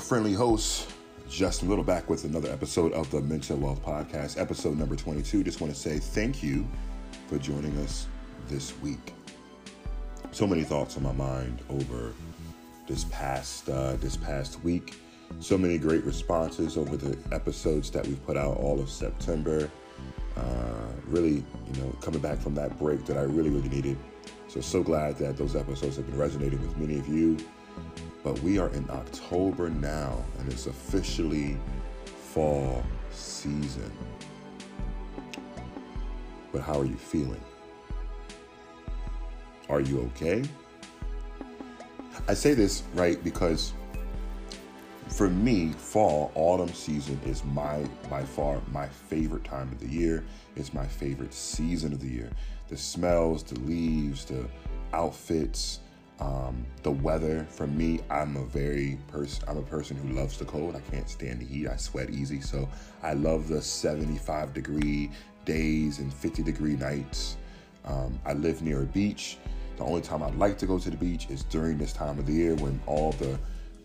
[0.00, 0.90] friendly host,
[1.28, 5.44] Justin Little, back with another episode of the Mental Wealth Podcast, episode number 22.
[5.44, 6.66] Just want to say thank you
[7.28, 8.06] for joining us
[8.48, 9.12] this week.
[10.32, 12.14] So many thoughts on my mind over
[12.88, 14.96] this past uh, this past week.
[15.38, 19.70] So many great responses over the episodes that we've put out all of September.
[20.36, 20.42] Uh,
[21.06, 23.98] really, you know, coming back from that break that I really, really needed.
[24.48, 27.36] So, so glad that those episodes have been resonating with many of you.
[28.22, 31.56] But we are in October now, and it's officially
[32.04, 33.90] fall season.
[36.52, 37.40] But how are you feeling?
[39.68, 40.42] Are you okay?
[42.28, 43.72] I say this, right, because
[45.08, 50.24] for me, fall, autumn season is my by far my favorite time of the year.
[50.56, 52.30] It's my favorite season of the year.
[52.68, 54.46] The smells, the leaves, the
[54.92, 55.80] outfits,
[56.20, 57.46] um, the weather.
[57.50, 59.44] For me, I'm a very person.
[59.48, 60.76] I'm a person who loves the cold.
[60.76, 61.68] I can't stand the heat.
[61.68, 62.68] I sweat easy, so
[63.02, 65.10] I love the 75 degree
[65.44, 67.36] days and 50 degree nights.
[67.84, 69.38] Um, I live near a beach.
[69.76, 72.26] The only time I'd like to go to the beach is during this time of
[72.26, 73.38] the year when all the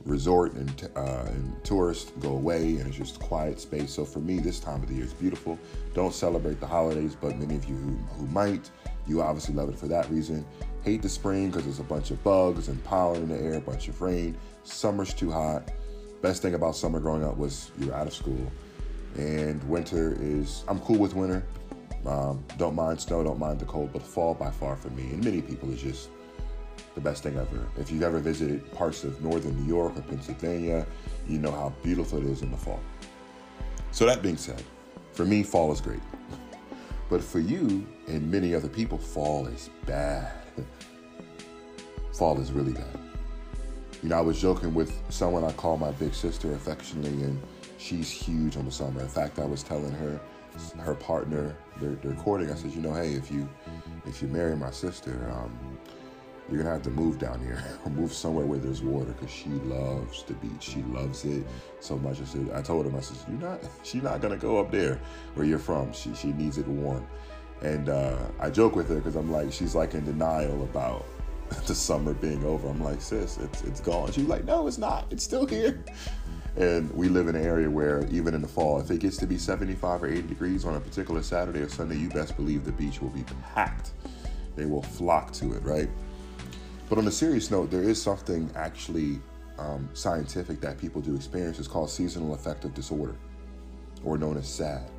[0.04, 3.92] resort and, uh, and tourists go away and it's just quiet space.
[3.92, 5.58] So for me, this time of the year is beautiful.
[5.94, 8.70] Don't celebrate the holidays, but many of you who, who might,
[9.08, 10.46] you obviously love it for that reason.
[10.86, 13.60] Hate the spring because there's a bunch of bugs and pollen in the air, a
[13.60, 14.38] bunch of rain.
[14.64, 15.72] Summer's too hot.
[16.22, 18.52] Best thing about summer growing up was you're out of school.
[19.18, 21.44] And winter is, I'm cool with winter.
[22.06, 25.26] Um, don't mind snow, don't mind the cold, but fall by far for me and
[25.26, 26.10] many people is just
[26.94, 27.68] the best thing ever.
[27.78, 30.86] If you've ever visited parts of northern New York or Pennsylvania,
[31.28, 32.80] you know how beautiful it is in the fall.
[33.90, 34.62] So, that being said,
[35.14, 36.02] for me, fall is great.
[37.08, 40.45] But for you and many other people, fall is bad.
[42.14, 43.00] Fall is really bad.
[44.02, 47.42] You know, I was joking with someone I call my big sister affectionately, and
[47.78, 49.02] she's huge on the summer.
[49.02, 50.20] In fact, I was telling her,
[50.80, 52.52] her partner, they're, they're courting.
[52.52, 53.48] I said, you know, hey, if you
[54.06, 55.78] if you marry my sister, um,
[56.50, 59.50] you're gonna have to move down here or move somewhere where there's water because she
[59.50, 60.62] loves the beach.
[60.62, 61.44] She loves it
[61.80, 62.22] so much.
[62.22, 65.00] I said, I told him, I said, you're not, she's not gonna go up there
[65.34, 65.92] where you're from.
[65.94, 67.06] She she needs it warm.
[67.62, 71.06] And uh, I joke with her because I'm like, she's like in denial about
[71.68, 72.68] the summer being over.
[72.68, 74.12] I'm like, sis, it's it's gone.
[74.12, 75.06] She's like, no, it's not.
[75.12, 75.84] It's still here.
[76.58, 79.28] And we live in an area where even in the fall, if it gets to
[79.28, 82.72] be 75 or 80 degrees on a particular Saturday or Sunday, you best believe the
[82.72, 83.92] beach will be packed.
[84.56, 85.90] They will flock to it, right?
[86.88, 89.20] But on a serious note, there is something actually
[89.58, 91.60] um, scientific that people do experience.
[91.60, 93.16] It's called seasonal affective disorder,
[94.04, 94.90] or known as SAD.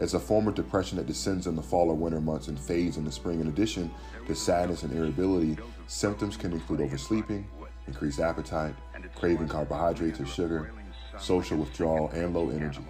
[0.00, 2.96] It's a form of depression that descends in the fall or winter months and fades
[2.96, 3.40] in the spring.
[3.40, 3.90] In addition
[4.26, 5.56] to sadness and irritability,
[5.86, 7.44] symptoms can include oversleeping,
[7.86, 8.74] increased appetite,
[9.14, 10.72] craving carbohydrates or sugar,
[11.18, 12.84] social withdrawal, and low energy.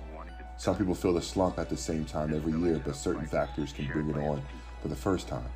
[0.57, 3.87] Some people feel the slump at the same time every year, but certain factors can
[3.89, 4.41] bring it on
[4.81, 5.49] for the first time.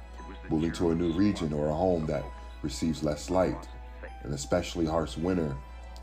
[0.51, 2.25] Moving to a new region or a home that
[2.63, 3.69] receives less light,
[4.25, 5.57] an especially harsh winter,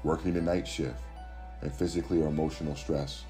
[0.03, 0.99] working the night shift,
[1.61, 3.25] and physically or emotional stress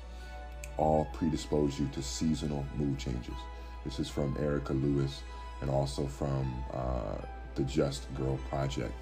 [0.78, 3.36] all predispose you to seasonal mood changes.
[3.84, 5.22] This is from Erica Lewis
[5.62, 7.18] and also from uh,
[7.56, 8.94] the Just Girl Project.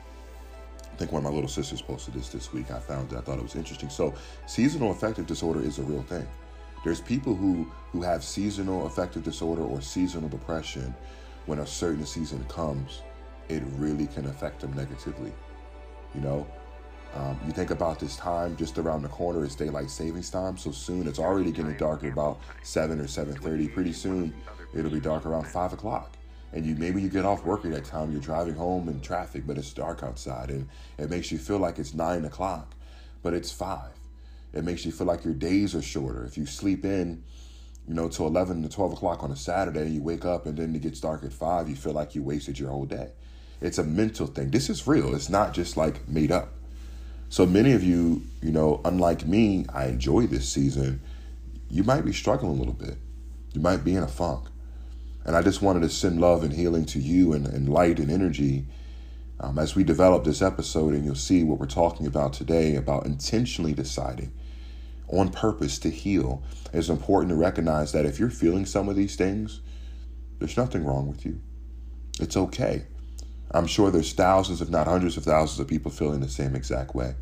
[0.82, 2.70] I think one of my little sisters posted this this week.
[2.70, 3.18] I found it.
[3.18, 3.90] I thought it was interesting.
[3.90, 4.14] So,
[4.46, 6.28] seasonal affective disorder is a real thing.
[6.84, 10.94] There's people who who have seasonal affective disorder or seasonal depression
[11.48, 13.02] when a certain season comes
[13.50, 15.32] it really can affect them negatively.
[16.16, 16.48] You know,
[17.16, 20.58] um, you think about this time just around the corner is daylight savings time.
[20.58, 23.68] So soon it's already getting dark at about seven or seven thirty.
[23.68, 24.34] Pretty soon
[24.74, 26.18] it'll be dark around five o'clock.
[26.54, 28.12] And you maybe you get off work at that time.
[28.12, 30.68] You're driving home in traffic, but it's dark outside, and
[30.98, 32.76] it makes you feel like it's nine o'clock,
[33.24, 33.92] but it's five.
[34.54, 36.24] It makes you feel like your days are shorter.
[36.26, 37.24] If you sleep in,
[37.88, 40.76] you know, till eleven to twelve o'clock on a Saturday, you wake up and then
[40.76, 41.70] it gets dark at five.
[41.70, 43.14] You feel like you wasted your whole day.
[43.62, 44.52] It's a mental thing.
[44.52, 45.16] This is real.
[45.16, 46.54] It's not just like made up.
[47.34, 51.02] So many of you, you know, unlike me, I enjoy this season.
[51.68, 53.00] You might be struggling a little bit.
[53.54, 54.50] You might be in a funk.
[55.26, 58.12] And I just wanted to send love and healing to you and, and light and
[58.12, 58.68] energy
[59.40, 60.94] um, as we develop this episode.
[60.94, 64.32] And you'll see what we're talking about today about intentionally deciding
[65.08, 66.44] on purpose to heal.
[66.72, 69.60] It's important to recognize that if you're feeling some of these things,
[70.38, 71.42] there's nothing wrong with you.
[72.20, 72.84] It's okay.
[73.54, 76.96] I'm sure there's thousands, if not hundreds of thousands of people feeling the same exact
[76.96, 77.16] way,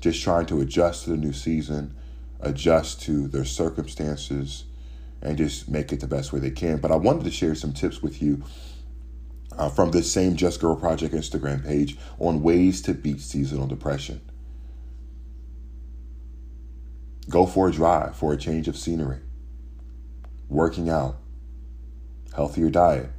[0.00, 1.94] just trying to adjust to the new season,
[2.40, 4.64] adjust to their circumstances,
[5.22, 6.78] and just make it the best way they can.
[6.78, 8.42] But I wanted to share some tips with you
[9.56, 14.20] uh, from this same Just Girl Project Instagram page on ways to beat seasonal depression.
[17.28, 19.18] Go for a drive for a change of scenery.
[20.48, 21.16] Working out.
[22.34, 23.10] Healthier diet.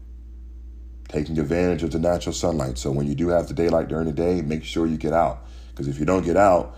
[1.07, 2.77] Taking advantage of the natural sunlight.
[2.77, 5.45] So when you do have the daylight during the day, make sure you get out.
[5.69, 6.77] Because if you don't get out,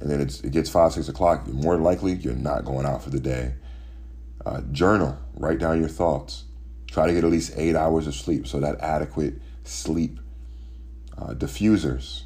[0.00, 3.20] and then it gets five, six o'clock, more likely you're not going out for the
[3.20, 3.54] day.
[4.44, 6.44] Uh, journal, write down your thoughts.
[6.86, 9.34] Try to get at least eight hours of sleep, so that adequate
[9.64, 10.20] sleep.
[11.16, 12.22] Uh, diffusers.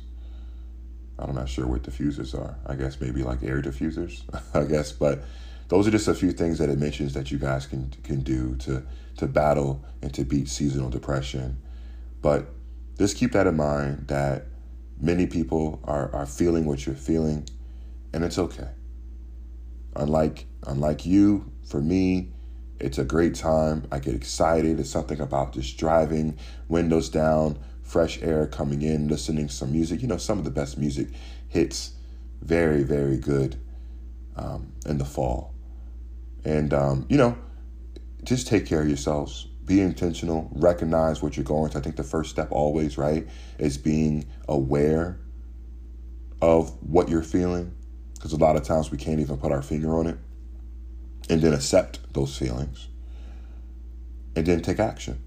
[1.18, 2.56] I'm not sure what diffusers are.
[2.66, 4.22] I guess maybe like air diffusers.
[4.54, 5.24] I guess, but
[5.68, 8.56] those are just a few things that it mentions that you guys can can do
[8.56, 8.82] to
[9.18, 11.60] to battle and to beat seasonal depression.
[12.22, 12.50] But
[12.98, 14.46] just keep that in mind that
[15.00, 17.48] many people are, are feeling what you're feeling
[18.12, 18.70] and it's okay.
[19.94, 22.32] Unlike unlike you, for me,
[22.80, 23.86] it's a great time.
[23.92, 24.80] I get excited.
[24.80, 26.38] It's something about just driving,
[26.68, 30.00] windows down, fresh air coming in, listening to some music.
[30.00, 31.08] You know, some of the best music
[31.48, 31.92] hits
[32.40, 33.56] very, very good
[34.36, 35.54] um, in the fall.
[36.48, 37.36] And, um, you know,
[38.24, 39.48] just take care of yourselves.
[39.66, 40.50] Be intentional.
[40.54, 41.82] Recognize what you're going through.
[41.82, 43.28] I think the first step always, right,
[43.58, 45.20] is being aware
[46.40, 47.74] of what you're feeling
[48.14, 50.18] because a lot of times we can't even put our finger on it,
[51.28, 52.88] and then accept those feelings,
[54.34, 55.22] and then take action.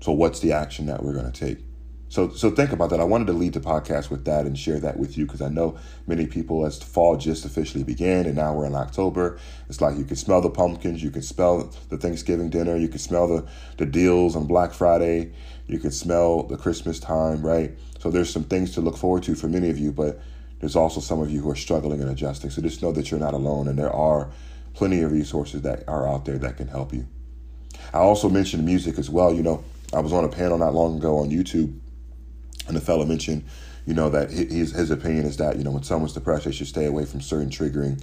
[0.00, 1.64] So, what's the action that we're going to take?
[2.10, 3.00] So, so think about that.
[3.00, 5.48] I wanted to lead the podcast with that and share that with you because I
[5.48, 9.38] know many people, as fall just officially began, and now we're in October.
[9.68, 12.98] It's like you can smell the pumpkins, you can smell the Thanksgiving dinner, you can
[12.98, 13.46] smell the
[13.76, 15.32] the deals on Black Friday,
[15.66, 17.72] you can smell the Christmas time, right?
[17.98, 20.18] So there's some things to look forward to for many of you, but
[20.60, 22.50] there's also some of you who are struggling and adjusting.
[22.50, 24.30] So just know that you're not alone, and there are
[24.72, 27.06] plenty of resources that are out there that can help you.
[27.92, 29.34] I also mentioned music as well.
[29.34, 31.78] You know, I was on a panel not long ago on YouTube,
[32.68, 33.44] and the fellow mentioned,
[33.86, 36.66] you know, that his his opinion is that you know when someone's depressed, they should
[36.66, 38.02] stay away from certain triggering,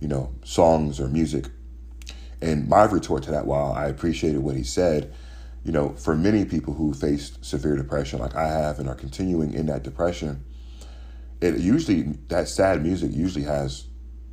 [0.00, 1.46] you know, songs or music.
[2.40, 5.14] And my retort to that, while I appreciated what he said,
[5.64, 9.54] you know, for many people who faced severe depression like I have and are continuing
[9.54, 10.44] in that depression,
[11.40, 13.86] it usually that sad music usually has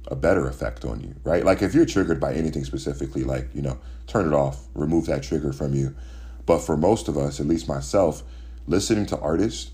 [0.07, 1.45] a better effect on you, right?
[1.45, 5.23] Like if you're triggered by anything specifically, like, you know, turn it off, remove that
[5.23, 5.95] trigger from you.
[6.45, 8.23] But for most of us, at least myself,
[8.67, 9.71] listening to artists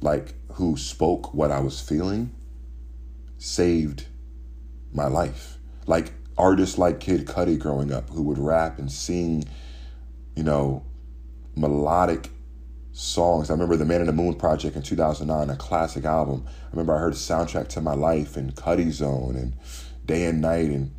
[0.00, 2.32] like who spoke what I was feeling
[3.38, 4.06] saved
[4.92, 5.58] my life.
[5.86, 9.44] Like artists like Kid Cudi growing up who would rap and sing,
[10.36, 10.84] you know,
[11.56, 12.30] melodic
[12.92, 13.50] songs.
[13.50, 16.44] I remember the Man in the Moon Project in 2009, a classic album.
[16.46, 19.54] I remember I heard Soundtrack to My Life and Cudi Zone and
[20.04, 20.94] Day and Night and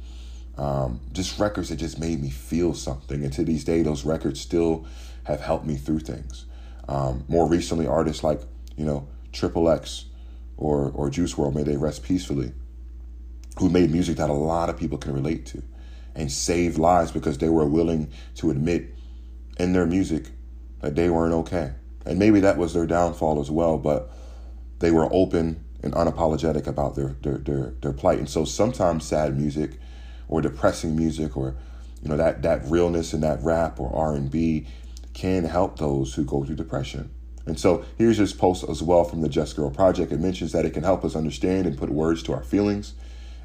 [0.58, 3.24] um, just records that just made me feel something.
[3.24, 4.86] And to these days, those records still
[5.24, 6.46] have helped me through things.
[6.88, 8.42] Um, more recently, artists like,
[8.76, 10.06] you know, Triple X
[10.58, 12.54] or, or Juice WRLD, may they rest peacefully,
[13.60, 15.64] who made music that a lot of people can relate to
[16.16, 18.94] and saved lives because they were willing to admit
[19.58, 20.28] in their music
[20.82, 21.74] that they weren't okay
[22.06, 24.12] and maybe that was their downfall as well, but
[24.80, 28.20] they were open and unapologetic about their, their, their, their plight.
[28.20, 29.78] And so sometimes sad music
[30.28, 31.56] or depressing music or
[32.02, 34.66] you know that that realness in that rap or R&B
[35.14, 37.12] can help those who go through depression.
[37.46, 40.12] And so here's this post as well from the Just Girl Project.
[40.12, 42.94] It mentions that it can help us understand and put words to our feelings.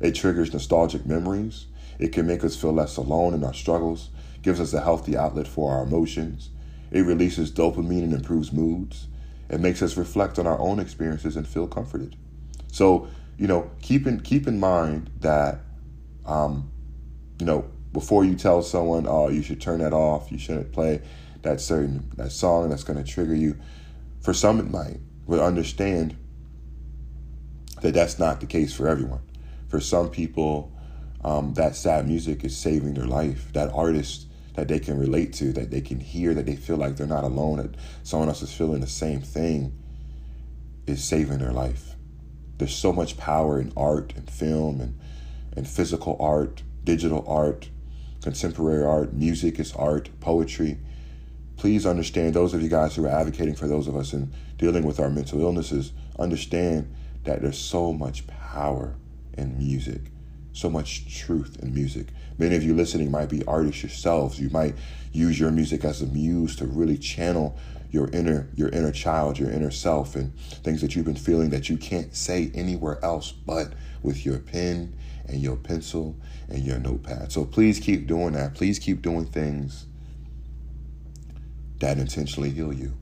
[0.00, 1.66] It triggers nostalgic memories.
[1.98, 4.10] It can make us feel less alone in our struggles,
[4.42, 6.50] gives us a healthy outlet for our emotions.
[6.90, 9.06] It releases dopamine and improves moods.
[9.48, 12.16] It makes us reflect on our own experiences and feel comforted.
[12.70, 13.08] So,
[13.38, 15.60] you know, keep in keep in mind that
[16.26, 16.70] um,
[17.38, 21.00] you know, before you tell someone, oh, you should turn that off, you shouldn't play
[21.46, 23.56] that certain that song that's gonna trigger you.
[24.20, 24.98] For some it might,
[25.28, 26.16] but understand
[27.82, 29.20] that that's not the case for everyone.
[29.68, 30.72] For some people,
[31.24, 33.52] um, that sad music is saving their life.
[33.52, 36.96] That artist that they can relate to, that they can hear, that they feel like
[36.96, 39.76] they're not alone, that someone else is feeling the same thing,
[40.86, 41.94] is saving their life.
[42.58, 44.98] There's so much power in art and film and,
[45.54, 47.68] and physical art, digital art,
[48.22, 50.78] contemporary art, music is art, poetry.
[51.56, 54.84] Please understand, those of you guys who are advocating for those of us and dealing
[54.84, 56.94] with our mental illnesses, understand
[57.24, 58.94] that there's so much power
[59.36, 60.02] in music
[60.56, 62.06] so much truth in music.
[62.38, 64.40] Many of you listening might be artists yourselves.
[64.40, 64.74] You might
[65.12, 67.58] use your music as a muse to really channel
[67.90, 71.68] your inner your inner child, your inner self and things that you've been feeling that
[71.68, 74.96] you can't say anywhere else but with your pen
[75.28, 76.16] and your pencil
[76.48, 77.32] and your notepad.
[77.32, 78.54] So please keep doing that.
[78.54, 79.86] Please keep doing things
[81.78, 82.96] that intentionally heal you.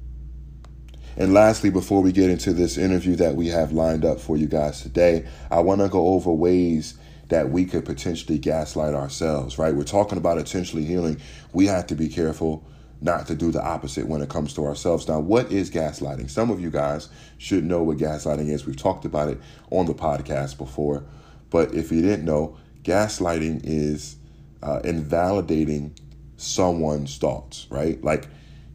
[1.16, 4.46] And lastly, before we get into this interview that we have lined up for you
[4.46, 9.74] guys today, I want to go over ways that we could potentially gaslight ourselves, right?
[9.74, 11.20] We're talking about intentionally healing.
[11.52, 12.64] We have to be careful
[13.00, 15.06] not to do the opposite when it comes to ourselves.
[15.08, 16.30] Now, what is gaslighting?
[16.30, 18.66] Some of you guys should know what gaslighting is.
[18.66, 19.40] We've talked about it
[19.70, 21.04] on the podcast before.
[21.50, 24.16] But if you didn't know, gaslighting is
[24.62, 25.96] uh, invalidating
[26.36, 28.02] someone's thoughts, right?
[28.02, 28.28] Like,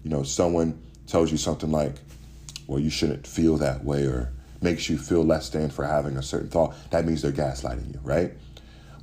[0.04, 1.96] you know, someone tells you something like,
[2.68, 6.24] well, you shouldn't feel that way, or makes you feel less than for having a
[6.24, 6.76] certain thought.
[6.92, 8.34] That means they're gaslighting you, right?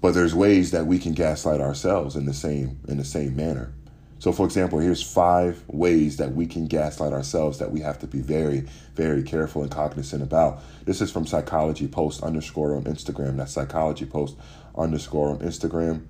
[0.01, 3.73] But there's ways that we can gaslight ourselves in the same in the same manner.
[4.19, 8.07] So, for example, here's five ways that we can gaslight ourselves that we have to
[8.07, 10.63] be very, very careful and cognizant about.
[10.85, 13.37] This is from Psychology Post underscore on Instagram.
[13.37, 14.37] That's Psychology Post
[14.77, 16.07] underscore on Instagram.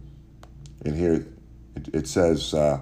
[0.85, 1.27] And here
[1.75, 2.81] it, it says, uh,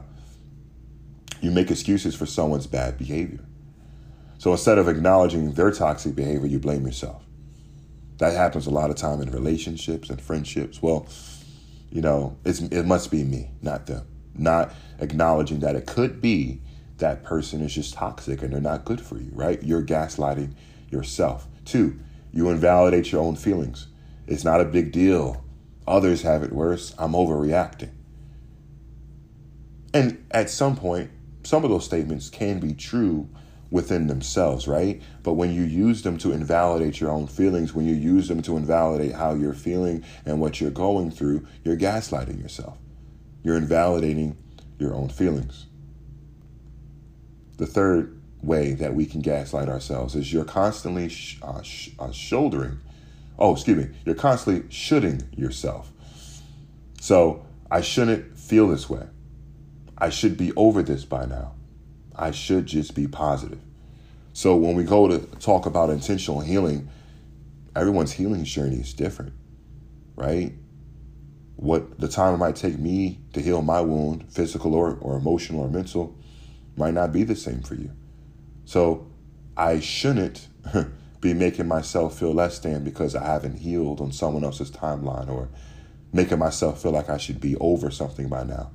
[1.44, 3.44] you make excuses for someone's bad behavior.
[4.38, 7.22] So instead of acknowledging their toxic behavior, you blame yourself.
[8.18, 10.80] That happens a lot of time in relationships and friendships.
[10.80, 11.06] Well,
[11.90, 14.06] you know, it's, it must be me, not them.
[14.34, 16.60] Not acknowledging that it could be
[16.98, 19.62] that person is just toxic and they're not good for you, right?
[19.62, 20.54] You're gaslighting
[20.90, 21.46] yourself.
[21.64, 21.98] Two,
[22.32, 23.88] you invalidate your own feelings.
[24.26, 25.44] It's not a big deal.
[25.86, 26.94] Others have it worse.
[26.98, 27.90] I'm overreacting.
[29.92, 31.10] And at some point,
[31.44, 33.28] some of those statements can be true
[33.70, 35.02] within themselves, right?
[35.22, 38.56] But when you use them to invalidate your own feelings, when you use them to
[38.56, 42.78] invalidate how you're feeling and what you're going through, you're gaslighting yourself.
[43.42, 44.36] You're invalidating
[44.78, 45.66] your own feelings.
[47.56, 52.12] The third way that we can gaslight ourselves is you're constantly sh- uh, sh- uh,
[52.12, 52.78] shouldering,
[53.38, 55.90] oh, excuse me, you're constantly shoulding yourself.
[57.00, 59.06] So I shouldn't feel this way.
[59.98, 61.54] I should be over this by now.
[62.14, 63.60] I should just be positive.
[64.32, 66.88] So when we go to talk about intentional healing,
[67.76, 69.32] everyone's healing journey is different,
[70.16, 70.52] right?
[71.56, 75.62] What the time it might take me to heal my wound, physical or, or emotional
[75.62, 76.16] or mental,
[76.76, 77.92] might not be the same for you.
[78.64, 79.06] So
[79.56, 80.48] I shouldn't
[81.20, 85.48] be making myself feel less than because I haven't healed on someone else's timeline or
[86.12, 88.70] making myself feel like I should be over something by now.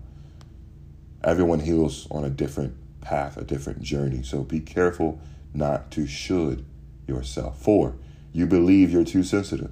[1.23, 4.23] Everyone heals on a different path, a different journey.
[4.23, 5.19] So be careful
[5.53, 6.65] not to should
[7.07, 7.61] yourself.
[7.61, 7.95] Four,
[8.31, 9.71] you believe you're too sensitive.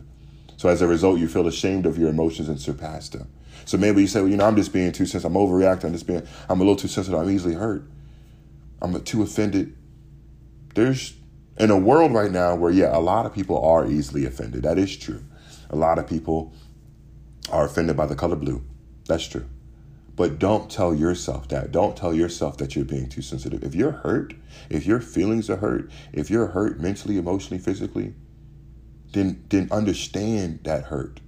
[0.57, 3.29] So as a result, you feel ashamed of your emotions and surpass them.
[3.65, 5.35] So maybe you say, well, you know, I'm just being too sensitive.
[5.35, 5.85] I'm overreacting.
[5.85, 7.19] I'm just being, I'm a little too sensitive.
[7.19, 7.83] I'm easily hurt.
[8.81, 9.75] I'm too offended.
[10.73, 11.13] There's,
[11.59, 14.63] in a world right now where, yeah, a lot of people are easily offended.
[14.63, 15.23] That is true.
[15.69, 16.53] A lot of people
[17.51, 18.63] are offended by the color blue.
[19.07, 19.45] That's true.
[20.17, 21.71] But don't tell yourself that.
[21.71, 23.63] Don't tell yourself that you're being too sensitive.
[23.63, 24.33] If you're hurt,
[24.67, 28.15] if your feelings are hurt, if you're hurt mentally, emotionally, physically,
[29.13, 31.21] then then understand that hurt.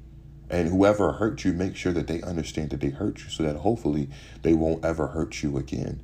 [0.49, 3.57] And whoever hurt you, make sure that they understand that they hurt you so that
[3.57, 4.09] hopefully
[4.41, 6.03] they won't ever hurt you again.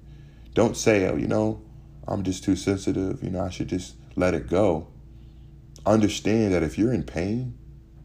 [0.53, 1.63] Don't say, oh, you know,
[2.07, 4.87] I'm just too sensitive, you know, I should just let it go.
[5.87, 7.57] Understand that if you're in pain,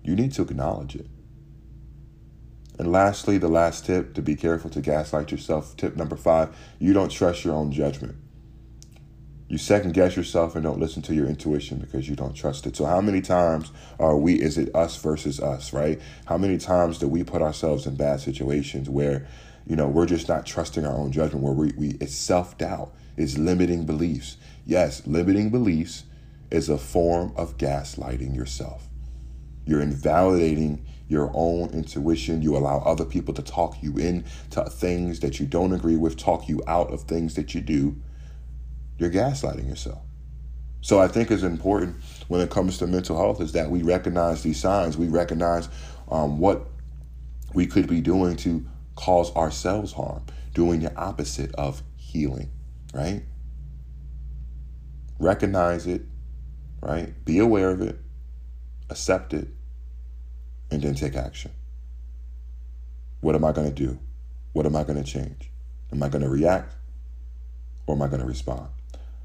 [0.02, 1.06] you need to acknowledge it.
[2.80, 5.76] And lastly, the last tip to be careful to gaslight yourself.
[5.76, 8.16] Tip number five you don't trust your own judgment.
[9.48, 12.74] You second guess yourself and don't listen to your intuition because you don't trust it.
[12.76, 16.00] So, how many times are we, is it us versus us, right?
[16.24, 19.26] How many times do we put ourselves in bad situations where,
[19.66, 22.94] you know, we're just not trusting our own judgment, where we, we it's self doubt,
[23.18, 24.38] it's limiting beliefs.
[24.64, 26.04] Yes, limiting beliefs
[26.50, 28.88] is a form of gaslighting yourself.
[29.66, 32.40] You're invalidating your own intuition.
[32.40, 36.48] You allow other people to talk you into things that you don't agree with, talk
[36.48, 37.96] you out of things that you do.
[38.96, 39.98] You're gaslighting yourself.
[40.82, 41.96] So I think it's important
[42.28, 44.96] when it comes to mental health is that we recognize these signs.
[44.96, 45.68] We recognize
[46.10, 46.68] um, what
[47.54, 48.64] we could be doing to
[48.94, 50.22] cause ourselves harm,
[50.54, 52.50] doing the opposite of healing,
[52.94, 53.22] right?
[55.18, 56.02] Recognize it,
[56.80, 57.12] right?
[57.24, 57.98] Be aware of it,
[58.88, 59.48] accept it,
[60.70, 61.50] and then take action.
[63.20, 63.98] What am I going to do?
[64.52, 65.50] What am I going to change?
[65.92, 66.74] Am I going to react
[67.86, 68.68] or am I going to respond?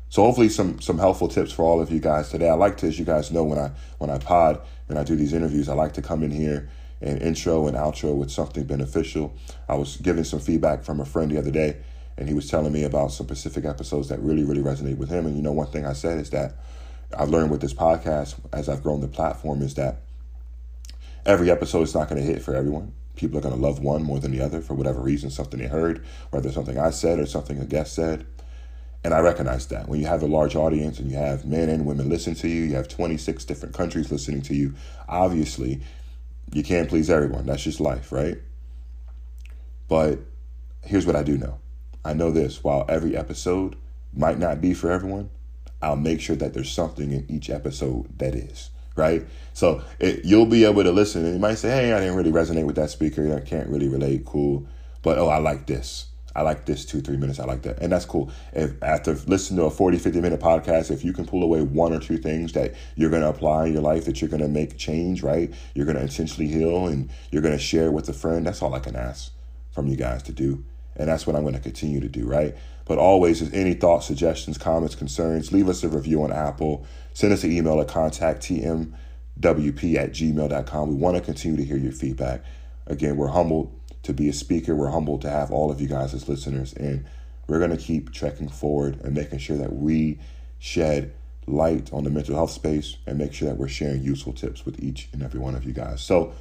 [0.09, 2.49] So hopefully some some helpful tips for all of you guys today.
[2.49, 5.15] I like to, as you guys know, when I when I pod and I do
[5.15, 6.69] these interviews, I like to come in here
[7.01, 9.33] and intro and outro with something beneficial.
[9.67, 11.77] I was giving some feedback from a friend the other day,
[12.17, 15.25] and he was telling me about some specific episodes that really, really resonate with him.
[15.25, 16.55] And you know, one thing I said is that
[17.17, 20.01] I've learned with this podcast as I've grown the platform is that
[21.25, 22.93] every episode is not going to hit for everyone.
[23.15, 25.67] People are going to love one more than the other for whatever reason, something they
[25.67, 28.25] heard, whether something I said or something a guest said.
[29.03, 31.85] And I recognize that when you have a large audience and you have men and
[31.85, 34.73] women listen to you, you have 26 different countries listening to you,
[35.07, 35.81] obviously
[36.51, 37.45] you can't please everyone.
[37.45, 38.37] That's just life, right?
[39.87, 40.19] But
[40.83, 41.59] here's what I do know.
[42.03, 43.75] I know this while every episode
[44.13, 45.29] might not be for everyone,
[45.81, 49.25] I'll make sure that there's something in each episode that is, right?
[49.53, 52.31] So it, you'll be able to listen and you might say, hey, I didn't really
[52.31, 53.35] resonate with that speaker.
[53.35, 54.25] I can't really relate.
[54.25, 54.67] Cool.
[55.01, 56.07] But oh, I like this.
[56.35, 57.39] I like this two, three minutes.
[57.39, 57.79] I like that.
[57.79, 58.29] And that's cool.
[58.51, 61.93] If after listening to a 40, 50 minute podcast, if you can pull away one
[61.93, 64.49] or two things that you're going to apply in your life, that you're going to
[64.49, 65.53] make change, right?
[65.73, 68.45] You're going to intentionally heal and you're going to share with a friend.
[68.45, 69.31] That's all I can ask
[69.71, 70.65] from you guys to do.
[70.97, 72.55] And that's what I'm going to continue to do, right?
[72.85, 76.85] But always, if any thoughts, suggestions, comments, concerns, leave us a review on Apple.
[77.15, 80.89] Send us an email at contact contacttmwp at gmail.com.
[80.89, 82.43] We want to continue to hear your feedback.
[82.87, 84.75] Again, we're humbled to be a speaker.
[84.75, 87.05] We're humbled to have all of you guys as listeners, and
[87.47, 90.19] we're going to keep trekking forward and making sure that we
[90.59, 91.13] shed
[91.47, 94.83] light on the mental health space and make sure that we're sharing useful tips with
[94.83, 96.01] each and every one of you guys.
[96.01, 96.33] So,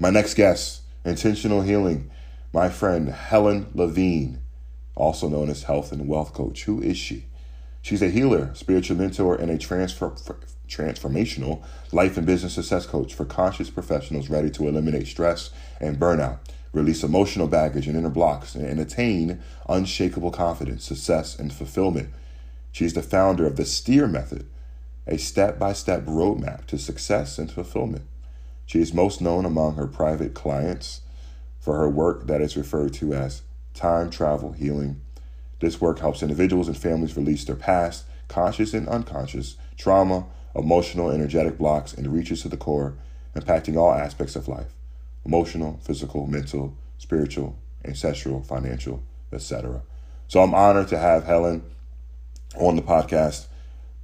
[0.00, 2.10] my next guest, intentional healing,
[2.50, 4.40] my friend Helen Levine,
[4.94, 6.64] also known as health and wealth coach.
[6.64, 7.26] Who is she?
[7.84, 10.16] She's a healer, spiritual mentor, and a transfer,
[10.66, 11.62] transformational
[11.92, 15.50] life and business success coach for conscious professionals ready to eliminate stress
[15.80, 16.38] and burnout
[16.72, 22.08] release emotional baggage and inner blocks, and attain unshakable confidence, success, and fulfillment.
[22.72, 24.46] She's the founder of the STEER method,
[25.06, 28.04] a step by step roadmap to success and fulfillment.
[28.66, 31.02] She is most known among her private clients
[31.60, 33.42] for her work that is referred to as
[33.74, 35.03] time travel healing.
[35.64, 41.56] This work helps individuals and families release their past, conscious and unconscious, trauma, emotional, energetic
[41.56, 42.98] blocks, and reaches to the core,
[43.34, 44.74] impacting all aspects of life
[45.24, 49.80] emotional, physical, mental, spiritual, ancestral, financial, etc.
[50.28, 51.64] So I'm honored to have Helen
[52.58, 53.46] on the podcast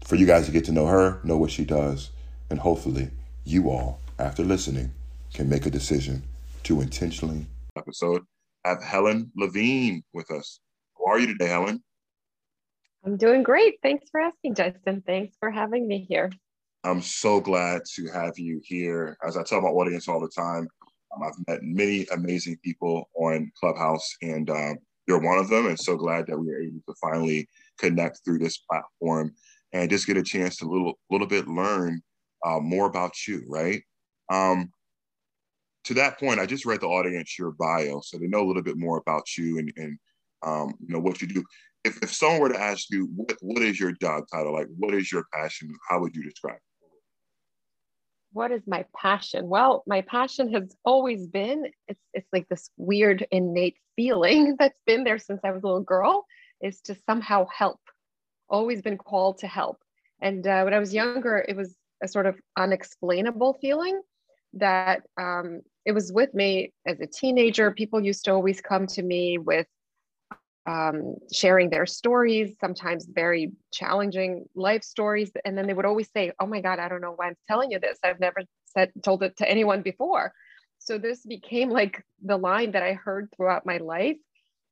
[0.02, 2.08] for you guys to get to know her, know what she does,
[2.48, 3.10] and hopefully
[3.44, 4.92] you all, after listening,
[5.34, 6.22] can make a decision
[6.62, 8.24] to intentionally episode
[8.64, 10.58] have Helen Levine with us.
[11.00, 11.82] How are you today, Helen?
[13.04, 13.78] I'm doing great.
[13.82, 15.02] Thanks for asking, Justin.
[15.06, 16.30] Thanks for having me here.
[16.84, 19.16] I'm so glad to have you here.
[19.26, 20.68] As I tell my audience all the time,
[21.14, 25.66] um, I've met many amazing people on Clubhouse, and um, you're one of them.
[25.66, 29.32] And so glad that we are able to finally connect through this platform
[29.72, 32.02] and just get a chance to little little bit learn
[32.44, 33.82] uh, more about you, right?
[34.30, 34.70] Um,
[35.84, 38.62] to that point, I just read the audience your bio, so they know a little
[38.62, 39.98] bit more about you and, and
[40.42, 41.44] um, you know what you do.
[41.84, 44.52] If, if someone were to ask you, what, what is your job title?
[44.52, 45.72] Like, what is your passion?
[45.88, 46.62] How would you describe it?
[48.32, 49.48] what is my passion?
[49.48, 55.04] Well, my passion has always been it's it's like this weird innate feeling that's been
[55.04, 56.26] there since I was a little girl
[56.60, 57.80] is to somehow help.
[58.48, 59.78] Always been called to help.
[60.20, 64.00] And uh, when I was younger, it was a sort of unexplainable feeling
[64.54, 67.70] that um, it was with me as a teenager.
[67.70, 69.66] People used to always come to me with
[70.70, 75.32] um, sharing their stories, sometimes very challenging life stories.
[75.44, 77.70] And then they would always say, Oh my God, I don't know why I'm telling
[77.72, 77.98] you this.
[78.04, 80.32] I've never said, told it to anyone before.
[80.78, 84.16] So this became like the line that I heard throughout my life.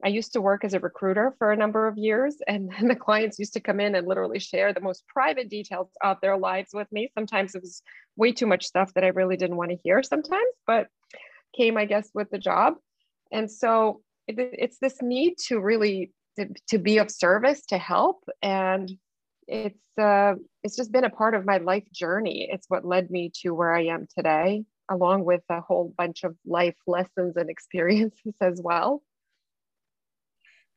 [0.04, 3.38] I used to work as a recruiter for a number of years, and the clients
[3.38, 6.90] used to come in and literally share the most private details of their lives with
[6.92, 7.10] me.
[7.14, 7.82] Sometimes it was
[8.16, 10.86] way too much stuff that I really didn't want to hear sometimes, but
[11.56, 12.74] came, I guess, with the job.
[13.32, 18.22] And so it's this need to really to, to be of service to help.
[18.42, 18.90] And
[19.46, 22.48] it's uh, it's just been a part of my life journey.
[22.50, 26.34] It's what led me to where i am today along with a whole bunch of
[26.46, 29.02] life lessons and experiences as well.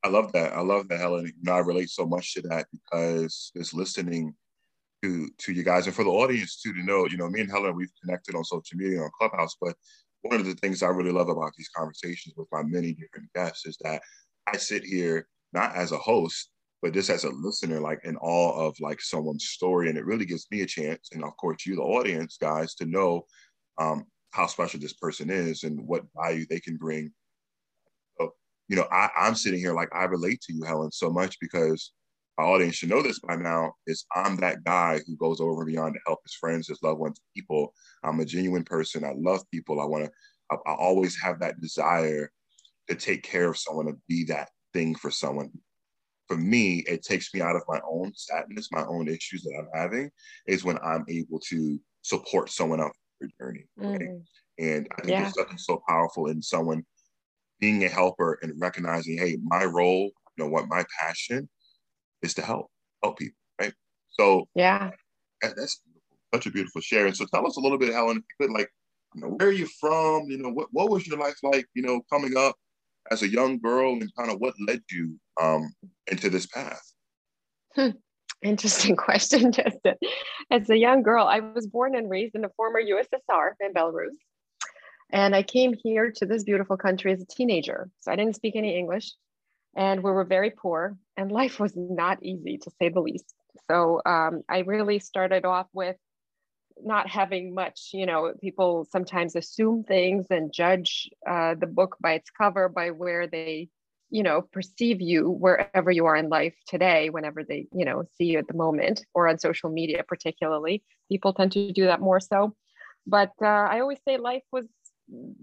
[0.03, 0.53] I love that.
[0.53, 1.25] I love that helen.
[1.25, 4.33] You know, i relate so much to that because just listening
[5.03, 7.49] to to you guys and for the audience too to know you know me and
[7.49, 9.75] helen we've connected on social media on clubhouse but
[10.21, 13.65] one of the things I really love about these conversations with my many different guests
[13.65, 14.01] is that
[14.47, 18.67] I sit here not as a host, but just as a listener, like in awe
[18.67, 19.89] of like someone's story.
[19.89, 22.85] And it really gives me a chance, and of course, you, the audience, guys, to
[22.85, 23.25] know
[23.77, 27.11] um, how special this person is and what value they can bring.
[28.19, 28.33] So,
[28.67, 31.91] you know, I, I'm sitting here like I relate to you, Helen, so much because
[32.37, 35.71] my audience should know this by now is I'm that guy who goes over and
[35.71, 37.73] beyond to help his friends, his loved ones, people.
[38.03, 39.03] I'm a genuine person.
[39.03, 39.81] I love people.
[39.81, 40.11] I want to,
[40.51, 42.31] I, I, always have that desire
[42.89, 45.51] to take care of someone, to be that thing for someone.
[46.27, 49.81] For me, it takes me out of my own sadness, my own issues that I'm
[49.81, 50.09] having,
[50.47, 53.65] is when I'm able to support someone on their journey.
[53.75, 53.99] Right?
[53.99, 54.23] Mm.
[54.57, 55.21] And I think yeah.
[55.23, 56.83] there's something so powerful in someone
[57.59, 61.49] being a helper and recognizing, hey, my role, you know what, my passion
[62.21, 62.69] is to help
[63.03, 63.73] help people, right?
[64.11, 64.91] So yeah,
[65.41, 65.81] that, that's
[66.33, 67.13] such a beautiful sharing.
[67.13, 68.69] So tell us a little bit, Helen, if you could, like
[69.15, 70.29] you know, where are you from?
[70.29, 72.55] You know, what, what was your life like, you know, coming up
[73.11, 75.73] as a young girl and kind of what led you um,
[76.07, 76.81] into this path?
[77.75, 77.89] Hmm.
[78.43, 79.95] Interesting question, Justin.
[80.49, 84.15] As a young girl, I was born and raised in the former USSR in Belarus.
[85.11, 87.89] And I came here to this beautiful country as a teenager.
[87.99, 89.11] So I didn't speak any English
[89.75, 93.33] and we were very poor and life was not easy to say the least.
[93.69, 95.97] So um, I really started off with
[96.83, 102.13] not having much, you know, people sometimes assume things and judge uh, the book by
[102.13, 103.69] its cover, by where they,
[104.09, 108.25] you know, perceive you wherever you are in life today, whenever they, you know, see
[108.25, 110.83] you at the moment or on social media, particularly.
[111.09, 112.55] People tend to do that more so.
[113.05, 114.65] But uh, I always say life was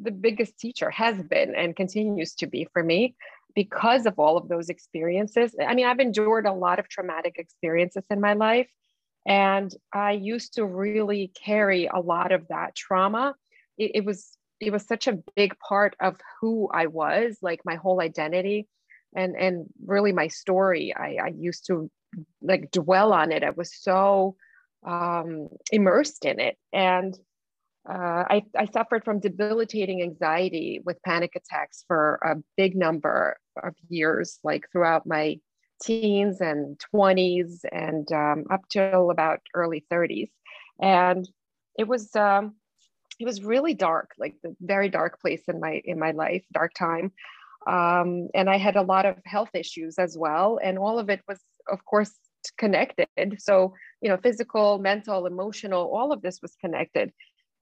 [0.01, 3.15] the biggest teacher, has been and continues to be for me
[3.59, 5.53] because of all of those experiences.
[5.61, 8.69] I mean, I've endured a lot of traumatic experiences in my life.
[9.27, 13.35] And I used to really carry a lot of that trauma.
[13.77, 17.75] It, it was it was such a big part of who I was, like my
[17.75, 18.69] whole identity
[19.17, 20.95] and and really my story.
[20.95, 21.91] I, I used to
[22.41, 23.43] like dwell on it.
[23.43, 24.37] I was so
[24.87, 26.57] um, immersed in it.
[26.73, 27.13] And
[27.89, 33.75] uh, I, I, suffered from debilitating anxiety with panic attacks for a big number of
[33.89, 35.39] years, like throughout my
[35.83, 40.31] teens and 20s and um, up till about early 30s.
[40.81, 41.29] And
[41.79, 42.55] it was um,
[43.19, 46.73] it was really dark, like the very dark place in my in my life, dark
[46.75, 47.13] time.
[47.67, 51.21] Um, and I had a lot of health issues as well, and all of it
[51.29, 52.13] was, of course,
[52.57, 53.09] connected.
[53.39, 57.13] So you know, physical, mental, emotional, all of this was connected.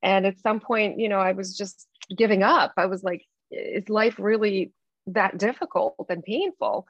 [0.03, 2.73] And at some point, you know, I was just giving up.
[2.77, 4.73] I was like, is life really
[5.09, 6.87] that difficult and painful?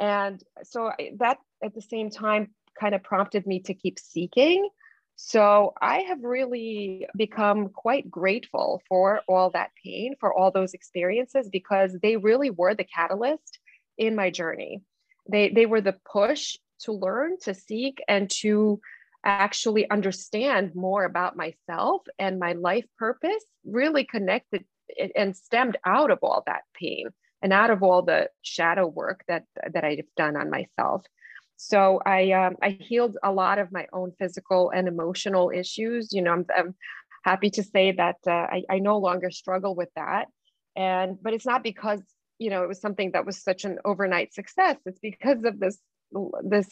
[0.00, 4.68] And so that at the same time kind of prompted me to keep seeking.
[5.16, 11.48] So I have really become quite grateful for all that pain, for all those experiences,
[11.48, 13.58] because they really were the catalyst
[13.96, 14.80] in my journey.
[15.28, 18.80] They, they were the push to learn, to seek, and to
[19.24, 24.64] actually understand more about myself and my life purpose really connected
[25.16, 27.08] and stemmed out of all that pain
[27.42, 31.04] and out of all the shadow work that that I've done on myself.
[31.56, 36.12] So I um, I healed a lot of my own physical and emotional issues.
[36.12, 36.74] You know, I'm, I'm
[37.24, 40.26] happy to say that uh, I, I no longer struggle with that.
[40.76, 42.00] And but it's not because
[42.38, 44.76] you know it was something that was such an overnight success.
[44.86, 45.78] It's because of this
[46.42, 46.68] this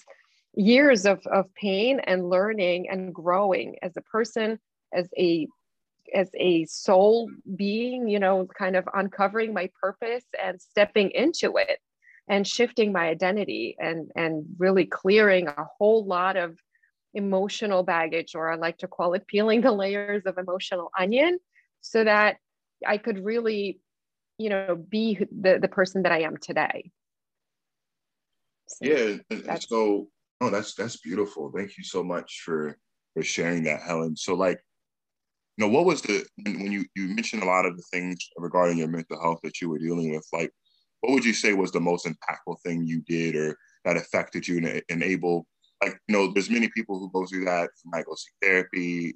[0.54, 4.58] years of, of pain and learning and growing as a person,
[4.92, 5.46] as a
[6.14, 11.78] as a soul being, you know, kind of uncovering my purpose and stepping into it
[12.28, 16.58] and shifting my identity and and really clearing a whole lot of
[17.14, 21.38] emotional baggage or I like to call it peeling the layers of emotional onion
[21.80, 22.36] so that
[22.86, 23.80] I could really
[24.38, 26.90] you know be the the person that I am today.
[28.68, 30.08] So yeah, and so
[30.40, 31.52] oh that's that's beautiful.
[31.54, 32.76] Thank you so much for
[33.14, 34.16] for sharing that Helen.
[34.16, 34.60] So like
[35.56, 38.78] you know, what was the when you you mentioned a lot of the things regarding
[38.78, 40.26] your mental health that you were dealing with?
[40.32, 40.52] Like,
[41.00, 44.58] what would you say was the most impactful thing you did or that affected you
[44.58, 45.46] and enable?
[45.82, 49.14] Like, you know, there's many people who go through that, might go seek therapy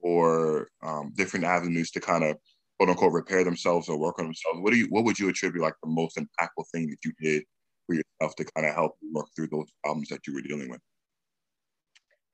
[0.00, 2.36] or um, different avenues to kind of
[2.78, 4.60] quote unquote repair themselves or work on themselves.
[4.60, 7.44] What do you what would you attribute like the most impactful thing that you did
[7.86, 10.80] for yourself to kind of help work through those problems that you were dealing with?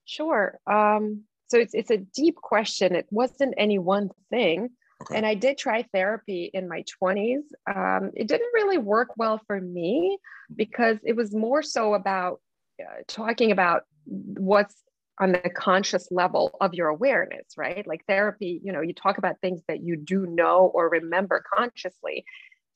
[0.04, 0.60] Sure.
[0.66, 2.96] Um, so it's it's a deep question.
[2.96, 4.70] It wasn't any one thing.
[5.02, 5.16] Okay.
[5.16, 7.42] And I did try therapy in my 20s.
[7.72, 10.18] Um, it didn't really work well for me
[10.54, 12.40] because it was more so about
[12.80, 14.74] uh, talking about what's
[15.20, 17.86] on the conscious level of your awareness, right?
[17.86, 22.24] Like therapy, you know, you talk about things that you do know or remember consciously.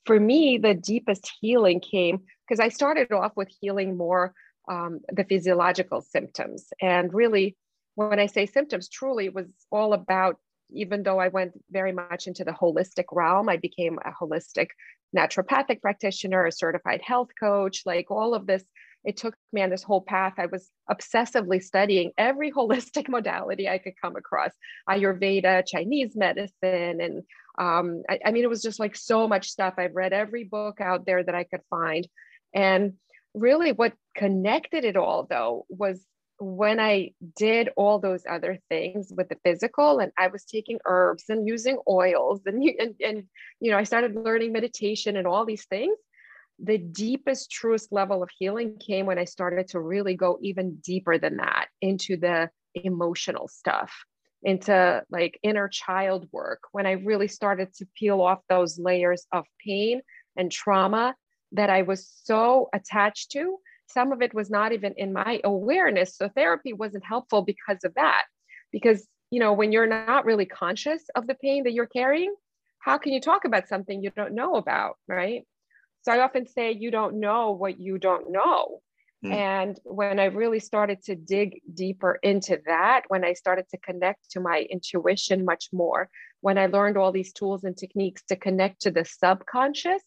[0.07, 4.35] For me, the deepest healing came because I started off with healing more
[4.69, 7.57] um, the physiological symptoms and really
[7.99, 10.37] when I say symptoms, truly it was all about,
[10.71, 14.69] even though I went very much into the holistic realm, I became a holistic
[15.17, 18.63] naturopathic practitioner, a certified health coach, like all of this.
[19.05, 20.35] It took me on this whole path.
[20.39, 24.53] I was obsessively studying every holistic modality I could come across
[24.89, 27.01] Ayurveda, Chinese medicine.
[27.01, 27.23] And
[27.59, 29.75] um, I, I mean, it was just like so much stuff.
[29.77, 32.07] I've read every book out there that I could find.
[32.55, 32.93] And
[33.35, 36.01] really, what connected it all, though, was
[36.39, 41.25] when I did all those other things with the physical, and I was taking herbs
[41.29, 43.25] and using oils, and, and, and
[43.61, 45.97] you know, I started learning meditation and all these things.
[46.61, 51.19] The deepest, truest level of healing came when I started to really go even deeper
[51.19, 53.93] than that into the emotional stuff.
[54.43, 59.45] into like inner child work when I really started to peel off those layers of
[59.65, 60.01] pain
[60.37, 61.15] and trauma
[61.53, 63.59] that I was so attached to.
[63.91, 66.17] Some of it was not even in my awareness.
[66.17, 68.25] So therapy wasn't helpful because of that.
[68.71, 72.35] Because, you know, when you're not really conscious of the pain that you're carrying,
[72.81, 74.97] how can you talk about something you don't know about?
[75.07, 75.47] Right.
[76.03, 78.81] So I often say, you don't know what you don't know.
[79.25, 79.33] Mm.
[79.35, 84.31] And when I really started to dig deeper into that, when I started to connect
[84.33, 86.09] to my intuition much more,
[86.41, 90.03] when I learned all these tools and techniques to connect to the subconscious,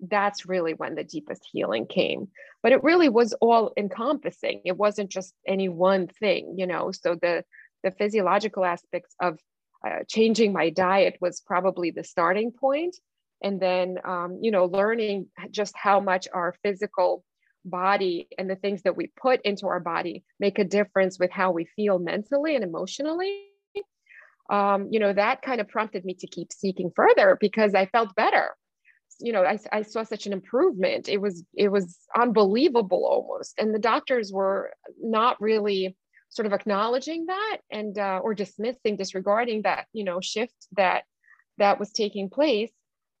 [0.00, 2.28] that's really when the deepest healing came.
[2.62, 4.62] But it really was all encompassing.
[4.64, 6.90] It wasn't just any one thing, you know.
[6.92, 7.44] So the
[7.82, 9.38] the physiological aspects of
[9.86, 12.96] uh, changing my diet was probably the starting point,
[13.42, 17.24] and then um, you know learning just how much our physical
[17.64, 21.50] body and the things that we put into our body make a difference with how
[21.50, 23.48] we feel mentally and emotionally
[24.48, 28.14] um, you know that kind of prompted me to keep seeking further because i felt
[28.14, 28.54] better
[29.20, 31.08] you know I, I saw such an improvement.
[31.08, 33.54] It was it was unbelievable almost.
[33.58, 35.96] And the doctors were not really
[36.28, 41.04] sort of acknowledging that and uh, or dismissing disregarding that you know shift that
[41.58, 42.72] that was taking place.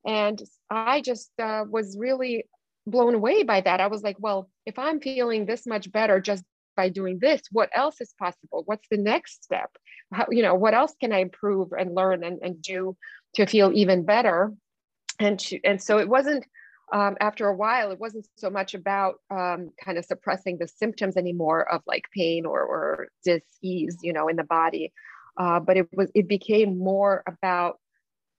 [0.04, 2.44] And i just uh, was really
[2.86, 3.80] blown away by that.
[3.80, 6.44] I was like well if i'm feeling this much better just
[6.76, 8.62] by doing this what else is possible?
[8.66, 9.70] What's the next step?
[10.12, 12.96] How, you know what else can i improve and learn and, and do
[13.34, 14.52] to feel even better
[15.18, 16.46] and she, and so it wasn't
[16.92, 21.16] um, after a while it wasn't so much about um, kind of suppressing the symptoms
[21.16, 24.92] anymore of like pain or, or disease you know in the body
[25.36, 27.78] uh, but it was it became more about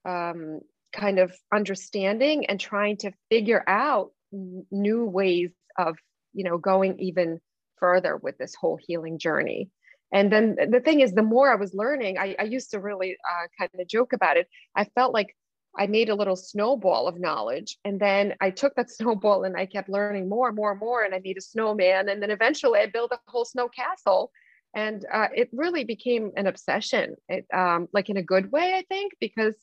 [0.04, 0.60] um,
[0.92, 5.96] kind of understanding and trying to figure out new ways of
[6.32, 7.40] you know going even
[7.78, 9.70] further with this whole healing journey.
[10.12, 13.16] And then the thing is the more i was learning i, I used to really
[13.30, 14.48] uh, kind of joke about it.
[14.74, 15.36] I felt like
[15.78, 17.78] I made a little snowball of knowledge.
[17.84, 21.04] And then I took that snowball and I kept learning more and more and more.
[21.04, 22.08] And I made a snowman.
[22.08, 24.30] And then eventually I built a whole snow castle.
[24.74, 28.84] And uh, it really became an obsession, it, um, like in a good way, I
[28.86, 29.54] think, because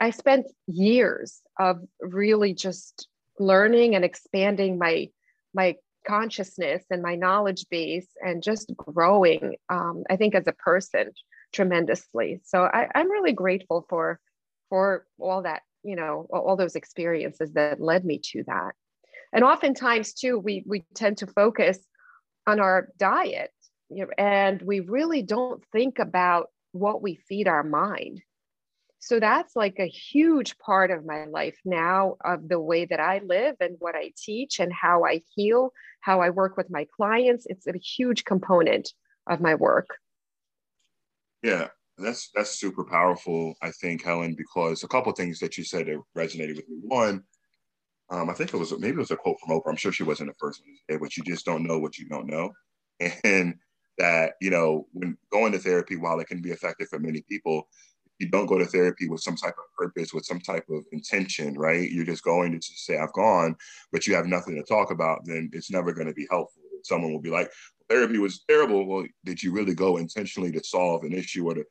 [0.00, 5.08] I spent years of really just learning and expanding my
[5.54, 11.10] my consciousness and my knowledge base and just growing um, i think as a person
[11.52, 14.20] tremendously so I, i'm really grateful for
[14.68, 18.72] for all that, you know, all those experiences that led me to that.
[19.32, 21.78] And oftentimes too, we we tend to focus
[22.46, 23.50] on our diet,
[23.88, 28.22] you know, and we really don't think about what we feed our mind.
[28.98, 33.20] So that's like a huge part of my life now of the way that I
[33.22, 37.46] live and what I teach and how I heal, how I work with my clients.
[37.46, 38.94] It's a huge component
[39.28, 39.88] of my work.
[41.42, 45.86] Yeah, that's that's super powerful, I think, Helen, because a couple things that you said
[45.86, 46.78] that resonated with me.
[46.82, 47.22] One,
[48.10, 49.70] um, I think it was maybe it was a quote from Oprah.
[49.70, 52.08] I'm sure she wasn't the first one say, but you just don't know what you
[52.08, 52.52] don't know.
[53.24, 53.54] And
[53.98, 57.68] that, you know, when going to therapy, while it can be effective for many people,
[58.18, 61.54] you don't go to therapy with some type of purpose, with some type of intention,
[61.54, 61.90] right?
[61.90, 63.56] You're just going to say, I've gone,
[63.92, 66.62] but you have nothing to talk about, then it's never going to be helpful.
[66.82, 67.50] Someone will be like,
[67.88, 68.86] therapy was terrible.
[68.86, 71.64] Well, did you really go intentionally to solve an issue or to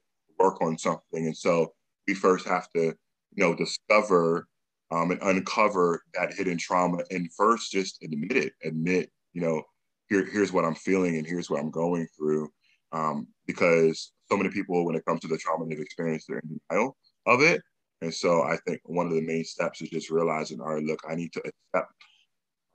[0.43, 1.25] work on something.
[1.25, 1.73] And so
[2.07, 4.47] we first have to, you know, discover
[4.91, 9.63] um, and uncover that hidden trauma and first just admit it, admit, you know,
[10.09, 12.49] here, here's what I'm feeling and here's what I'm going through.
[12.91, 16.59] Um, because so many people, when it comes to the trauma they've experienced, they're in
[16.69, 17.61] denial of it.
[18.01, 20.99] And so I think one of the main steps is just realizing, all right, look,
[21.09, 21.93] I need to accept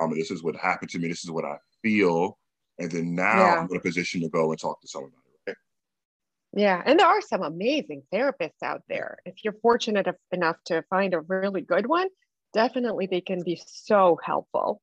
[0.01, 1.09] um, this is what happened to me.
[1.09, 2.39] This is what I feel.
[2.79, 3.59] And then now yeah.
[3.59, 5.28] I'm in a position to go and talk to someone about
[6.53, 9.19] yeah, and there are some amazing therapists out there.
[9.27, 12.09] If you're fortunate enough to find a really good one,
[12.55, 14.81] definitely they can be so helpful.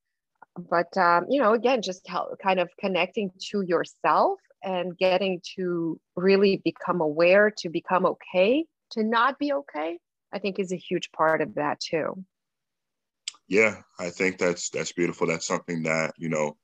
[0.58, 6.00] But um, you know, again, just help, kind of connecting to yourself and getting to
[6.16, 9.98] really become aware, to become okay, to not be okay.
[10.32, 12.24] I think is a huge part of that too.
[13.48, 15.28] Yeah, I think that's that's beautiful.
[15.28, 16.58] That's something that you know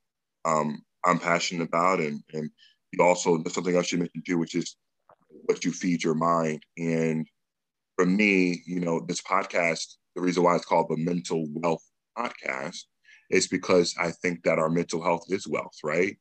[0.45, 2.49] um, I'm passionate about, and and
[2.99, 4.75] also there's something else you mentioned too, which is
[5.45, 6.63] what you feed your mind.
[6.77, 7.27] And
[7.95, 11.83] for me, you know, this podcast, the reason why it's called the Mental Wealth
[12.17, 12.83] Podcast
[13.29, 16.17] is because I think that our mental health is wealth, right?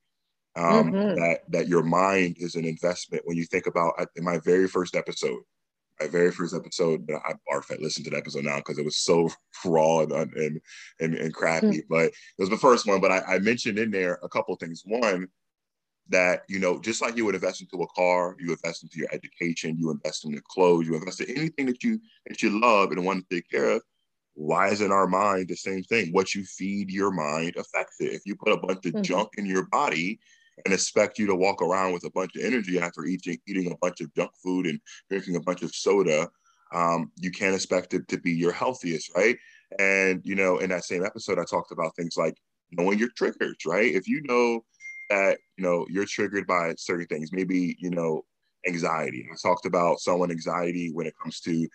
[0.56, 1.20] Um, mm-hmm.
[1.20, 3.22] That that your mind is an investment.
[3.24, 5.40] When you think about in my very first episode,
[6.00, 8.84] my very first episode, but I barf at listen to the episode now because it
[8.84, 9.28] was so
[9.64, 10.60] raw and and
[10.98, 11.66] and, and crappy.
[11.66, 11.88] Mm-hmm.
[11.88, 13.00] But it was the first one.
[13.00, 14.82] But I, I mentioned in there a couple things.
[14.84, 15.28] One,
[16.10, 19.08] that you know just like you would invest into a car you invest into your
[19.12, 23.04] education you invest into clothes you invest in anything that you that you love and
[23.04, 23.82] want to take care of
[24.34, 26.12] why isn't our mind the same thing?
[26.12, 28.12] What you feed your mind affects it.
[28.12, 29.02] If you put a bunch of mm-hmm.
[29.02, 30.18] junk in your body
[30.64, 33.76] and expect you to walk around with a bunch of energy after eating eating a
[33.80, 36.28] bunch of junk food and drinking a bunch of soda
[36.72, 39.36] um, you can't expect it to be your healthiest right?
[39.78, 42.36] And you know in that same episode i talked about things like
[42.72, 43.94] knowing your triggers right?
[43.94, 44.64] If you know
[45.10, 47.32] that you know you're triggered by certain things.
[47.32, 48.24] Maybe you know
[48.66, 49.28] anxiety.
[49.30, 51.68] I talked about someone anxiety when it comes to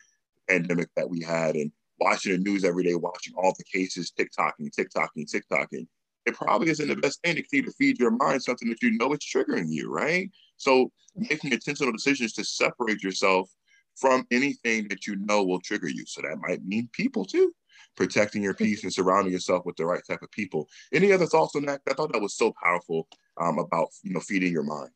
[0.50, 4.70] pandemic that we had and watching the news every day watching all the cases tiktoking
[4.78, 5.88] tiktoking tiktoking.
[6.26, 9.14] It probably isn't the best thing to to feed your mind something that you know
[9.14, 10.30] is triggering you right?
[10.58, 13.50] So making intentional decisions to separate yourself
[13.96, 16.06] from anything that you know will trigger you.
[16.06, 17.54] So that might mean people too.
[17.96, 20.68] Protecting your peace and surrounding yourself with the right type of people.
[20.94, 21.82] Any other thoughts on that?
[21.90, 23.08] I thought that was so powerful
[23.40, 24.92] um, about you know feeding your mind.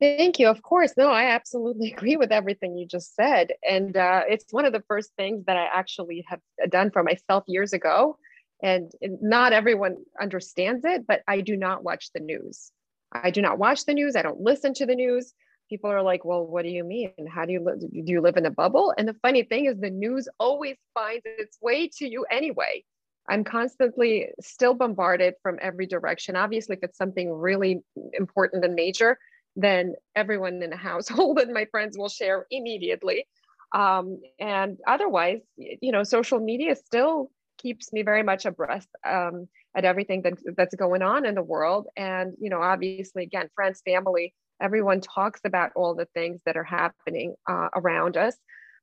[0.00, 0.48] Thank you.
[0.48, 4.64] Of course, no, I absolutely agree with everything you just said, and uh, it's one
[4.64, 6.40] of the first things that I actually have
[6.70, 8.18] done for myself years ago.
[8.62, 12.72] And not everyone understands it, but I do not watch the news.
[13.12, 14.16] I do not watch the news.
[14.16, 15.34] I don't listen to the news
[15.68, 17.12] people are like, well, what do you mean?
[17.28, 17.80] How do you live?
[17.80, 18.94] Do you live in a bubble?
[18.96, 22.84] And the funny thing is, the news always finds its way to you anyway.
[23.28, 26.36] I'm constantly still bombarded from every direction.
[26.36, 29.18] Obviously, if it's something really important and major,
[29.56, 33.26] then everyone in the household and my friends will share immediately.
[33.74, 39.84] Um, and otherwise, you know, social media still keeps me very much abreast um, at
[39.84, 41.88] everything that, that's going on in the world.
[41.96, 46.64] And, you know, obviously, again, friends, family, everyone talks about all the things that are
[46.64, 48.36] happening uh, around us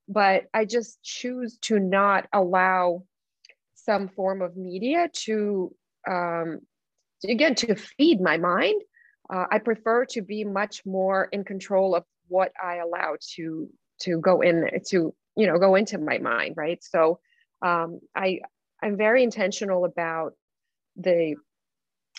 [0.08, 3.02] but i just choose to not allow
[3.84, 5.74] some form of media to
[6.08, 6.60] um,
[7.28, 8.80] again to feed my mind
[9.32, 13.68] uh, i prefer to be much more in control of what i allow to
[14.00, 17.18] to go in to you know go into my mind right so
[17.62, 18.40] um, i
[18.82, 20.32] i'm very intentional about
[20.96, 21.34] the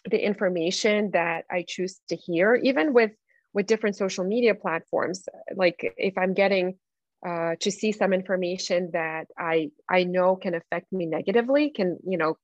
[0.10, 3.12] the information that i choose to hear even with
[3.56, 5.28] with different social media platforms.
[5.56, 6.78] Like if I'm getting
[7.26, 12.18] uh, to see some information that I I know can affect me negatively, can you
[12.18, 12.38] know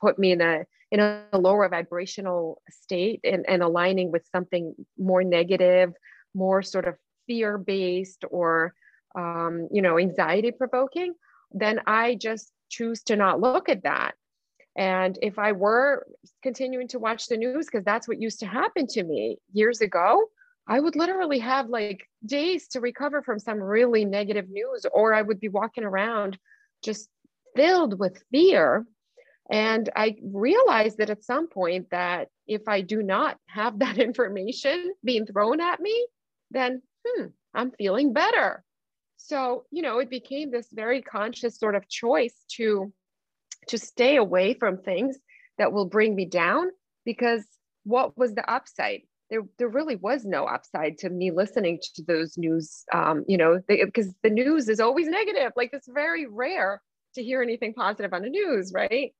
[0.00, 5.24] put me in a in a lower vibrational state and, and aligning with something more
[5.24, 5.92] negative,
[6.34, 8.74] more sort of fear based or
[9.16, 11.14] um, you know anxiety provoking,
[11.52, 14.14] then I just choose to not look at that.
[14.76, 16.04] And if I were
[16.42, 20.28] continuing to watch the news, because that's what used to happen to me years ago,
[20.66, 25.22] I would literally have like days to recover from some really negative news, or I
[25.22, 26.38] would be walking around
[26.82, 27.08] just
[27.54, 28.86] filled with fear.
[29.50, 34.94] And I realized that at some point that if I do not have that information
[35.04, 36.06] being thrown at me,
[36.50, 38.64] then hmm, I'm feeling better.
[39.16, 42.92] So, you know, it became this very conscious sort of choice to
[43.68, 45.16] to stay away from things
[45.56, 46.68] that will bring me down
[47.06, 47.42] because
[47.84, 49.02] what was the upside?
[49.30, 53.60] There there really was no upside to me listening to those news um, you know
[53.68, 55.52] because the news is always negative.
[55.56, 56.82] Like it's very rare
[57.14, 59.12] to hear anything positive on the news right?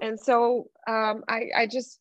[0.00, 2.00] And so um, I, I just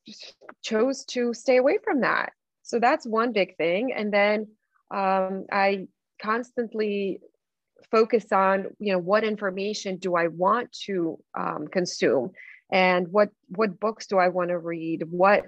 [0.63, 2.33] chose to stay away from that.
[2.63, 3.93] So that's one big thing.
[3.93, 4.47] And then
[4.93, 5.87] um, i
[6.21, 7.19] constantly
[7.91, 12.31] focus on you know what information do i want to um, consume?
[12.71, 15.03] And what what books do i want to read?
[15.09, 15.45] What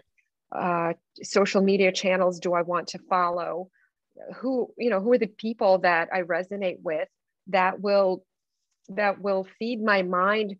[0.51, 3.69] uh, social media channels do I want to follow?
[4.37, 7.09] Who, you know, who are the people that I resonate with
[7.47, 8.23] that will
[8.89, 10.55] that will feed my mind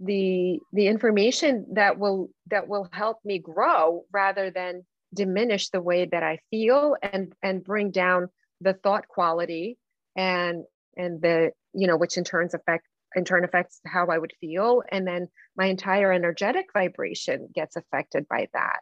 [0.00, 6.06] the the information that will that will help me grow rather than diminish the way
[6.06, 8.28] that I feel and and bring down
[8.60, 9.76] the thought quality
[10.16, 10.64] and
[10.96, 14.82] and the you know which in turns affect in turn affects how I would feel
[14.90, 18.80] and then my entire energetic vibration gets affected by that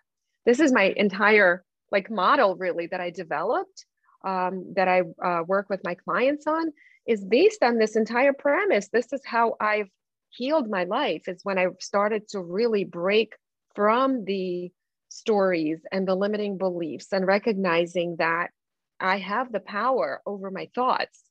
[0.49, 3.85] this is my entire like model really that I developed
[4.25, 6.73] um, that I uh, work with my clients on
[7.07, 8.89] is based on this entire premise.
[8.89, 9.91] This is how I've
[10.31, 13.35] healed my life is when I started to really break
[13.75, 14.73] from the
[15.11, 18.49] stories and the limiting beliefs and recognizing that
[18.99, 21.25] I have the power over my thoughts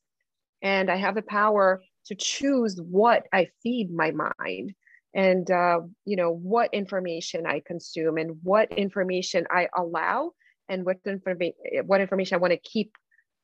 [0.62, 4.74] and I have the power to choose what I feed my mind
[5.14, 10.32] and uh, you know what information I consume and what information I allow
[10.68, 11.54] and what information
[11.86, 12.92] what information I want to keep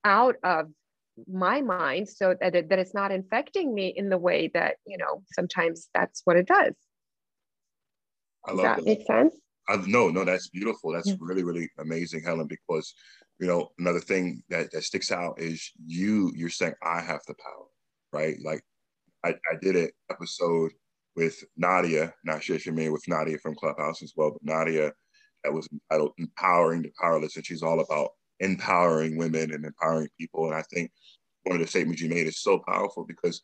[0.04, 0.66] out of
[1.30, 4.98] my mind so that, it, that it's not infecting me in the way that you
[4.98, 6.74] know sometimes that's what it does.
[8.46, 8.84] I love does that, that.
[8.84, 9.36] make sense?
[9.66, 10.92] I, no, no, that's beautiful.
[10.92, 11.14] That's yeah.
[11.18, 12.92] really, really amazing, Helen, because
[13.40, 17.34] you know, another thing that, that sticks out is you, you're saying, I have the
[17.34, 17.66] power,
[18.12, 18.36] right?
[18.44, 18.62] Like
[19.24, 20.72] I, I did an episode
[21.16, 24.92] with Nadia, not sure with Nadia from Clubhouse as well, but Nadia
[25.44, 27.36] that was entitled Empowering the Powerless.
[27.36, 28.10] And she's all about
[28.40, 30.46] empowering women and empowering people.
[30.46, 30.90] And I think
[31.44, 33.42] one of the statements you made is so powerful because,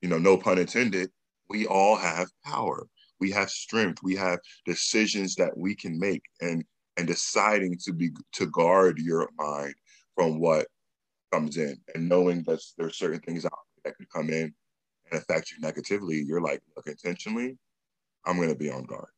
[0.00, 1.10] you know, no pun intended,
[1.48, 2.86] we all have power.
[3.20, 4.02] We have strength.
[4.02, 6.22] We have decisions that we can make.
[6.40, 6.64] And
[6.98, 9.74] and deciding to be to guard your mind
[10.14, 10.66] from what
[11.32, 13.52] comes in and knowing that there's certain things out
[13.84, 14.54] that could come in
[15.16, 17.58] affect you negatively, you're like, look, intentionally,
[18.26, 19.08] I'm gonna be on guard.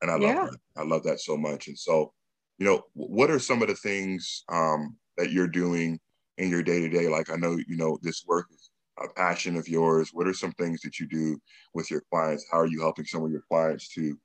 [0.00, 0.34] And I yeah.
[0.34, 0.58] love that.
[0.76, 1.68] I love that so much.
[1.68, 2.12] And so,
[2.58, 5.98] you know, what are some of the things um, that you're doing
[6.38, 7.08] in your day to day?
[7.08, 10.10] Like I know, you know, this work is a passion of yours.
[10.12, 11.38] What are some things that you do
[11.74, 12.46] with your clients?
[12.50, 14.18] How are you helping some of your clients to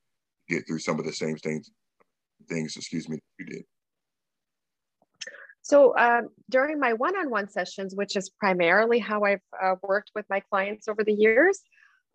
[0.49, 1.69] get through some of the same things
[2.47, 3.63] things, excuse me, you did?
[5.67, 10.39] So um, during my one-on-one sessions, which is primarily how I've uh, worked with my
[10.39, 11.59] clients over the years,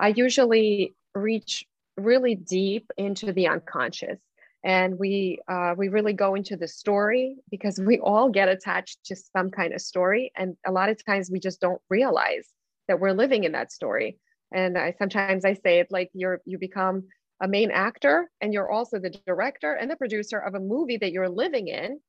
[0.00, 1.62] I usually reach
[1.98, 4.18] really deep into the unconscious,
[4.64, 9.16] and we uh, we really go into the story because we all get attached to
[9.16, 12.48] some kind of story, and a lot of times we just don't realize
[12.88, 14.16] that we're living in that story.
[14.55, 17.05] And I sometimes I say it like you're you become
[17.42, 21.12] a main actor and you're also the director and the producer of a movie that
[21.12, 22.00] you're living in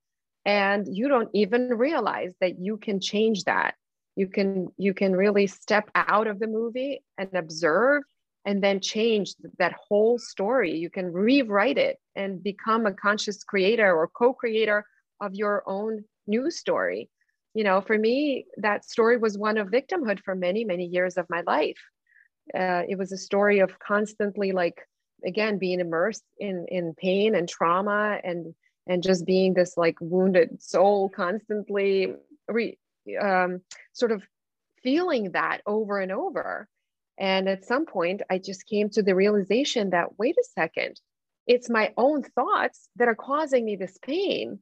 [0.46, 3.76] and you don't even realize that you can change that.
[4.16, 8.04] You can you can really step out of the movie and observe
[8.46, 10.76] and then change that whole story.
[10.76, 14.86] You can rewrite it and become a conscious creator or co-creator
[15.22, 17.10] of your own new story.
[17.54, 21.26] You know for me that story was one of victimhood for many many years of
[21.30, 21.80] my life.
[22.54, 24.82] Uh, it was a story of constantly like
[25.26, 28.54] again being immersed in in pain and trauma and
[28.88, 32.14] and just being this like wounded soul constantly
[32.48, 32.78] re,
[33.20, 33.62] um,
[33.94, 34.24] sort of
[34.82, 36.68] feeling that over and over.
[37.18, 41.00] And at some point i just came to the realization that wait a second.
[41.46, 44.60] It's my own thoughts that are causing me this pain.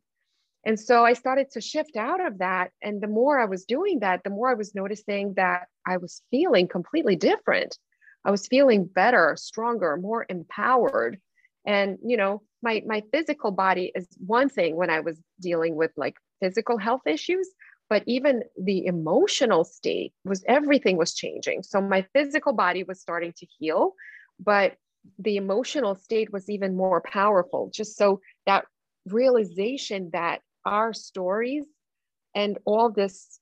[0.66, 2.72] And so i started to shift out of that.
[2.82, 6.22] And the more i was doing that the more i was noticing that i was
[6.30, 7.78] feeling completely different.
[8.24, 11.20] I was feeling better, stronger, more empowered.
[11.66, 15.92] And, you know, my, my physical body is one thing when I was dealing with
[15.98, 17.50] like physical health issues,
[17.90, 21.64] but even the emotional state was everything was changing.
[21.64, 23.94] So my physical body was starting to heal,
[24.40, 24.76] but
[25.20, 27.72] the emotional state was even more powerful.
[27.74, 28.66] Just so that
[29.08, 31.66] realization that our stories
[32.36, 33.40] and all this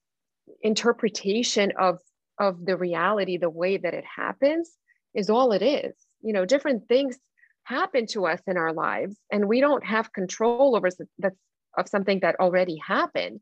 [0.62, 2.00] interpretation of
[2.40, 4.72] of the reality the way that it happens
[5.14, 7.18] is all it is you know different things
[7.70, 10.90] happen to us in our lives and we don't have control over
[11.78, 13.40] of something that already happened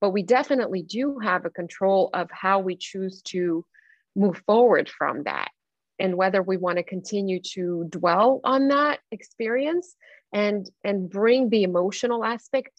[0.00, 3.64] but we definitely do have a control of how we choose to
[4.14, 5.50] move forward from that
[5.98, 9.94] and whether we want to continue to dwell on that experience
[10.32, 12.72] and and bring the emotional aspect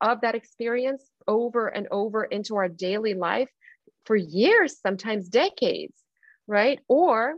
[0.00, 3.50] of that experience over and over into our daily life
[4.06, 5.94] for years, sometimes decades,
[6.46, 6.80] right?
[6.88, 7.34] Or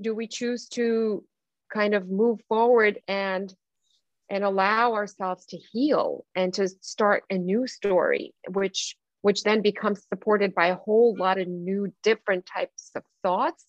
[0.00, 1.24] do we choose to
[1.74, 3.52] kind of move forward and
[4.30, 10.06] and allow ourselves to heal and to start a new story, which which then becomes
[10.12, 13.64] supported by a whole lot of new different types of thoughts,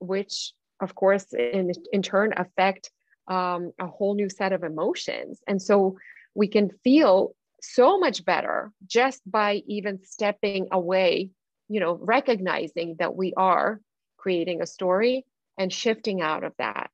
[0.00, 2.90] which of course in, in turn affect
[3.28, 5.40] um, a whole new set of emotions.
[5.46, 5.98] And so
[6.34, 11.30] we can feel so much better just by even stepping away
[11.68, 13.80] you know, recognizing that we are
[14.16, 15.24] creating a story
[15.58, 16.90] and shifting out of that.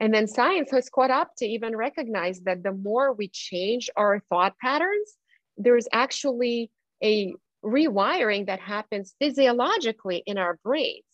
[0.00, 4.20] And then science has caught up to even recognize that the more we change our
[4.28, 5.16] thought patterns,
[5.56, 6.70] there's actually
[7.02, 7.34] a
[7.64, 11.04] rewiring that happens physiologically in our brains.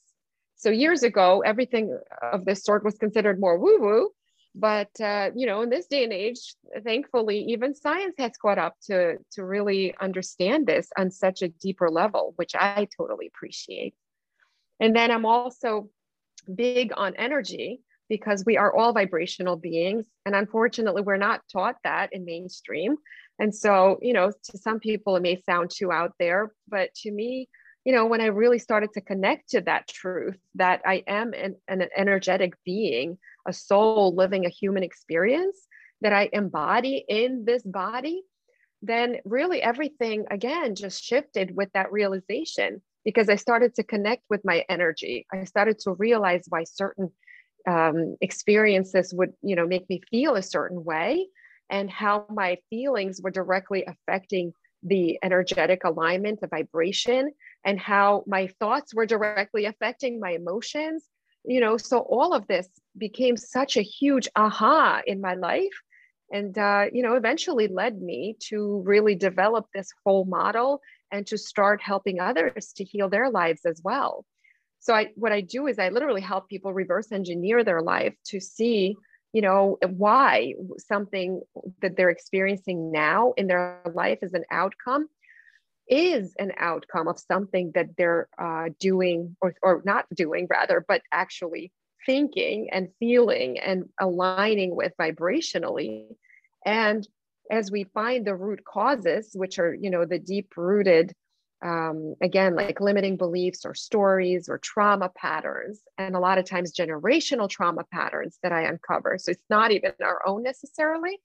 [0.56, 4.10] So years ago, everything of this sort was considered more woo-woo,
[4.54, 8.74] but uh, you know in this day and age thankfully even science has caught up
[8.82, 13.94] to to really understand this on such a deeper level which i totally appreciate
[14.80, 15.88] and then i'm also
[16.52, 22.12] big on energy because we are all vibrational beings and unfortunately we're not taught that
[22.12, 22.96] in mainstream
[23.38, 27.10] and so you know to some people it may sound too out there but to
[27.10, 27.48] me
[27.84, 31.56] you know when i really started to connect to that truth that i am an,
[31.68, 35.66] an energetic being a soul living a human experience
[36.00, 38.22] that I embody in this body,
[38.82, 44.44] then really everything again just shifted with that realization because I started to connect with
[44.44, 45.26] my energy.
[45.32, 47.10] I started to realize why certain
[47.68, 51.26] um, experiences would you know make me feel a certain way
[51.70, 54.52] and how my feelings were directly affecting
[54.82, 57.30] the energetic alignment the vibration
[57.64, 61.04] and how my thoughts were directly affecting my emotions.
[61.44, 65.76] You know so all of this became such a huge aha in my life.
[66.32, 70.80] And uh, you know eventually led me to really develop this whole model
[71.12, 74.24] and to start helping others to heal their lives as well
[74.80, 78.40] so I, what I do is I literally help people reverse engineer their life to
[78.40, 78.96] see,
[79.32, 81.42] you know, why something
[81.82, 85.08] that they're experiencing now in their life is an outcome
[85.88, 91.02] is an outcome of something that they're uh, doing or, or not doing rather, but
[91.12, 91.72] actually
[92.04, 96.06] thinking and feeling and aligning with vibrationally.
[96.64, 97.06] And
[97.50, 101.12] as we find the root causes, which are, you know, the deep rooted
[101.62, 106.72] um, again, like limiting beliefs or stories or trauma patterns, and a lot of times
[106.72, 109.18] generational trauma patterns that I uncover.
[109.18, 111.18] So it's not even our own necessarily.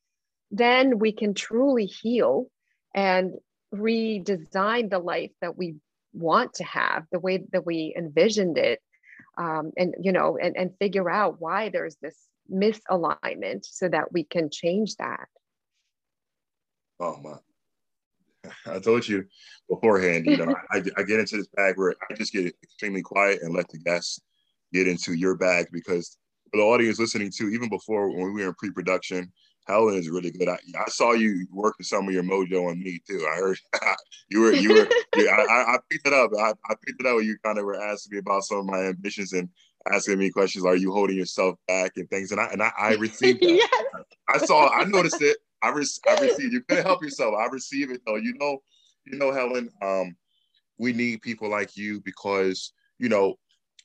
[0.50, 2.48] Then we can truly heal
[2.96, 3.34] and
[3.74, 5.76] redesign the life that we
[6.14, 8.80] want to have, the way that we envisioned it,
[9.38, 12.18] um, and you know, and, and figure out why there's this
[12.52, 15.28] misalignment so that we can change that.
[17.00, 17.38] Oh my
[18.68, 19.26] I told you
[19.70, 23.40] beforehand, you know, I, I get into this bag where I just get extremely quiet
[23.42, 24.20] and let the guests
[24.74, 26.18] get into your bag because
[26.52, 29.32] for the audience listening to, even before when we were in pre-production,
[29.66, 30.50] Helen is really good.
[30.50, 33.26] I, I saw you working some of your mojo on me too.
[33.32, 33.58] I heard
[34.30, 36.32] you were you were yeah, I, I picked it up.
[36.38, 38.66] I, I picked it up when you kind of were asking me about some of
[38.66, 39.48] my ambitions and
[39.92, 40.66] asking me questions.
[40.66, 42.32] Are you holding yourself back and things?
[42.32, 43.50] And I and I, I received that.
[43.54, 44.06] yes.
[44.28, 44.70] I saw.
[44.70, 45.38] I noticed it.
[45.64, 46.54] I, re- I receive.
[46.54, 47.36] You couldn't help yourself.
[47.40, 48.18] I receive it though.
[48.18, 48.60] You know,
[49.06, 49.70] you know, Helen.
[49.82, 50.16] Um,
[50.78, 53.36] we need people like you because you know,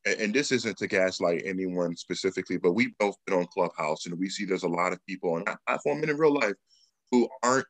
[0.05, 4.19] and, and this isn't to gaslight anyone specifically, but we've both been on Clubhouse, and
[4.19, 6.55] we see there's a lot of people on that platform and in real life
[7.11, 7.67] who aren't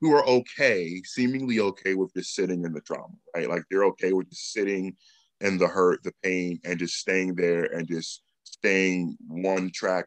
[0.00, 3.48] who are okay, seemingly okay with just sitting in the trauma, right?
[3.48, 4.96] Like they're okay with just sitting
[5.40, 10.06] in the hurt, the pain, and just staying there and just staying one track,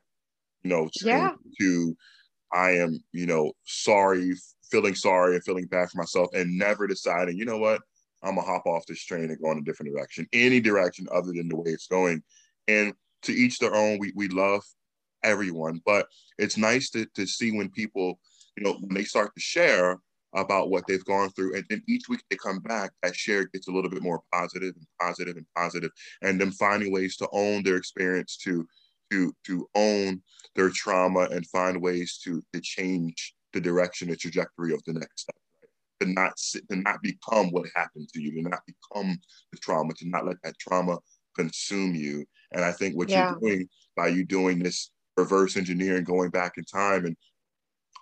[0.64, 1.32] you know, yeah.
[1.60, 1.96] to
[2.56, 4.34] I am, you know, sorry,
[4.72, 7.82] feeling sorry and feeling bad for myself and never deciding, you know what,
[8.24, 11.34] I'm gonna hop off this train and go in a different direction, any direction other
[11.34, 12.24] than the way it's going.
[12.68, 12.94] And
[13.24, 14.64] to each their own, we, we love
[15.24, 18.20] everyone, but it's nice to, to see when people,
[18.58, 20.00] you know, when they start to share
[20.34, 21.56] about what they've gone through.
[21.56, 24.76] And then each week they come back, that share gets a little bit more positive
[24.76, 25.92] and positive and positive,
[26.22, 28.68] and them finding ways to own their experience to
[29.16, 30.22] to to own
[30.56, 35.22] their trauma and find ways to to change the direction, the trajectory of the next
[35.22, 35.36] step.
[35.62, 36.08] Right?
[36.08, 39.18] To not sit, to not become what happened to you, to not become
[39.52, 41.00] the trauma, to not let that trauma
[41.36, 42.26] consume you.
[42.52, 43.32] And I think what yeah.
[43.32, 47.16] you're doing by you doing this reverse engineering, going back in time and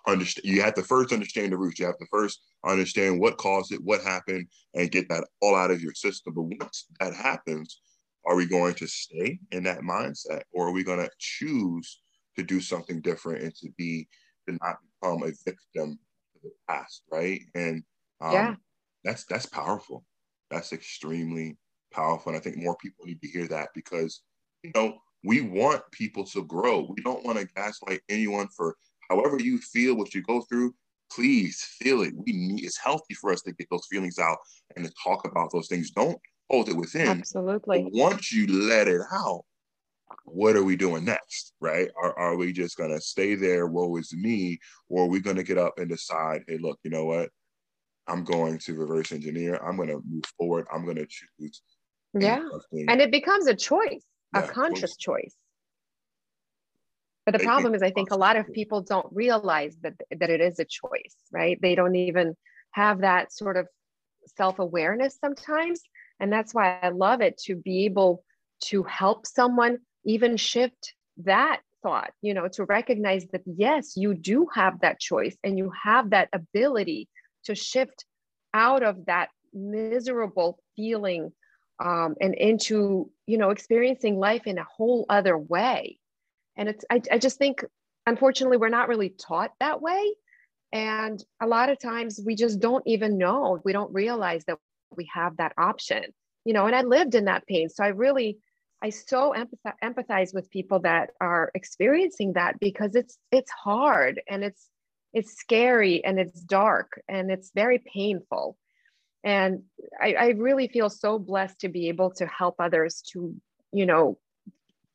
[0.06, 1.78] understand you have to first understand the roots.
[1.78, 5.70] You have to first understand what caused it, what happened, and get that all out
[5.70, 6.34] of your system.
[6.34, 7.80] But once that happens,
[8.26, 12.00] are we going to stay in that mindset or are we going to choose
[12.36, 14.08] to do something different and to be
[14.48, 15.98] to not become a victim
[16.34, 17.40] of the past right?
[17.54, 17.82] And
[18.20, 18.54] um, yeah.
[19.04, 20.04] that's that's powerful.
[20.50, 21.56] That's extremely
[21.92, 24.22] powerful and i think more people need to hear that because
[24.64, 26.86] you know we want people to grow.
[26.94, 28.76] We don't want to gaslight anyone for
[29.10, 30.74] however you feel what you go through.
[31.10, 32.12] Please feel it.
[32.14, 34.38] We need it's healthy for us to get those feelings out
[34.76, 35.90] and to talk about those things.
[35.90, 36.18] Don't
[36.50, 37.08] hold it within.
[37.08, 37.82] Absolutely.
[37.82, 39.44] But once you let it out,
[40.24, 41.54] what are we doing next?
[41.60, 41.88] Right?
[42.00, 45.58] Are, are we just gonna stay there, woe is me, or are we gonna get
[45.58, 47.30] up and decide, hey, look, you know what?
[48.06, 49.56] I'm going to reverse engineer.
[49.56, 50.66] I'm gonna move forward.
[50.72, 51.62] I'm gonna choose.
[52.12, 52.46] Yeah.
[52.88, 55.22] And it becomes a choice, yeah, a conscious choice.
[55.22, 55.34] choice.
[57.26, 60.42] But the problem is, I think a lot of people don't realize that that it
[60.42, 61.58] is a choice, right?
[61.60, 62.36] They don't even
[62.72, 63.66] have that sort of
[64.36, 65.80] self awareness sometimes.
[66.20, 68.24] And that's why I love it to be able
[68.64, 74.46] to help someone even shift that thought, you know, to recognize that, yes, you do
[74.54, 77.08] have that choice and you have that ability
[77.44, 78.04] to shift
[78.54, 81.32] out of that miserable feeling
[81.84, 85.98] um, and into, you know, experiencing life in a whole other way.
[86.56, 87.64] And it's, I, I just think,
[88.06, 90.14] unfortunately, we're not really taught that way.
[90.72, 94.58] And a lot of times we just don't even know, we don't realize that
[94.96, 96.04] we have that option
[96.44, 97.68] you know and i lived in that pain.
[97.68, 98.38] So i really
[98.82, 99.34] i so
[99.82, 104.68] empathize, with people that are experiencing that because it's it's hard and it's
[105.14, 108.58] it's scary and it's dark and it's very painful.
[109.22, 109.62] And
[110.02, 113.34] I, I really feel so blessed to be able to help others to
[113.72, 114.18] you know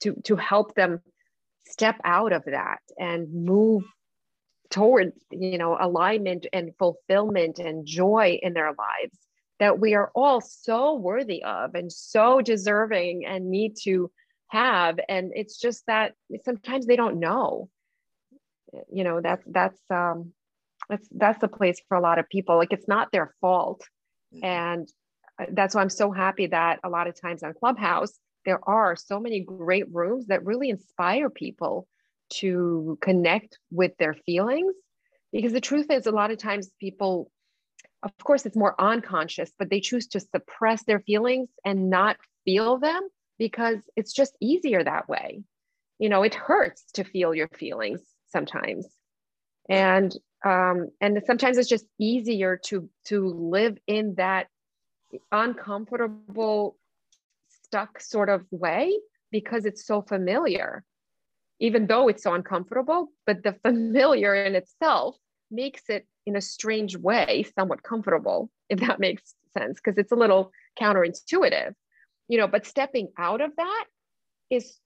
[0.01, 1.01] to to help them
[1.67, 3.83] step out of that and move
[4.69, 9.17] towards you know alignment and fulfillment and joy in their lives
[9.59, 14.11] that we are all so worthy of and so deserving and need to
[14.47, 14.99] have.
[15.07, 17.69] And it's just that sometimes they don't know.
[18.91, 20.33] You know that's that's um
[20.89, 22.57] that's that's the place for a lot of people.
[22.57, 23.81] Like it's not their fault.
[24.31, 24.45] Mm-hmm.
[24.45, 24.89] and
[25.41, 28.95] uh, that's why i'm so happy that a lot of times on clubhouse there are
[28.95, 31.87] so many great rooms that really inspire people
[32.29, 34.73] to connect with their feelings.
[35.31, 37.31] Because the truth is a lot of times people
[38.03, 42.77] of course it's more unconscious but they choose to suppress their feelings and not feel
[42.77, 43.01] them
[43.37, 45.43] because it's just easier that way.
[45.97, 48.87] You know it hurts to feel your feelings sometimes.
[49.69, 54.47] And um and sometimes it's just easier to to live in that
[55.31, 56.77] uncomfortable
[57.63, 58.99] stuck sort of way
[59.31, 60.83] because it's so familiar.
[61.59, 65.17] Even though it's so uncomfortable but the familiar in itself
[65.51, 70.15] makes it in a strange way somewhat comfortable if that makes sense because it's a
[70.15, 71.73] little counterintuitive
[72.27, 73.85] you know but stepping out of that
[74.49, 74.77] is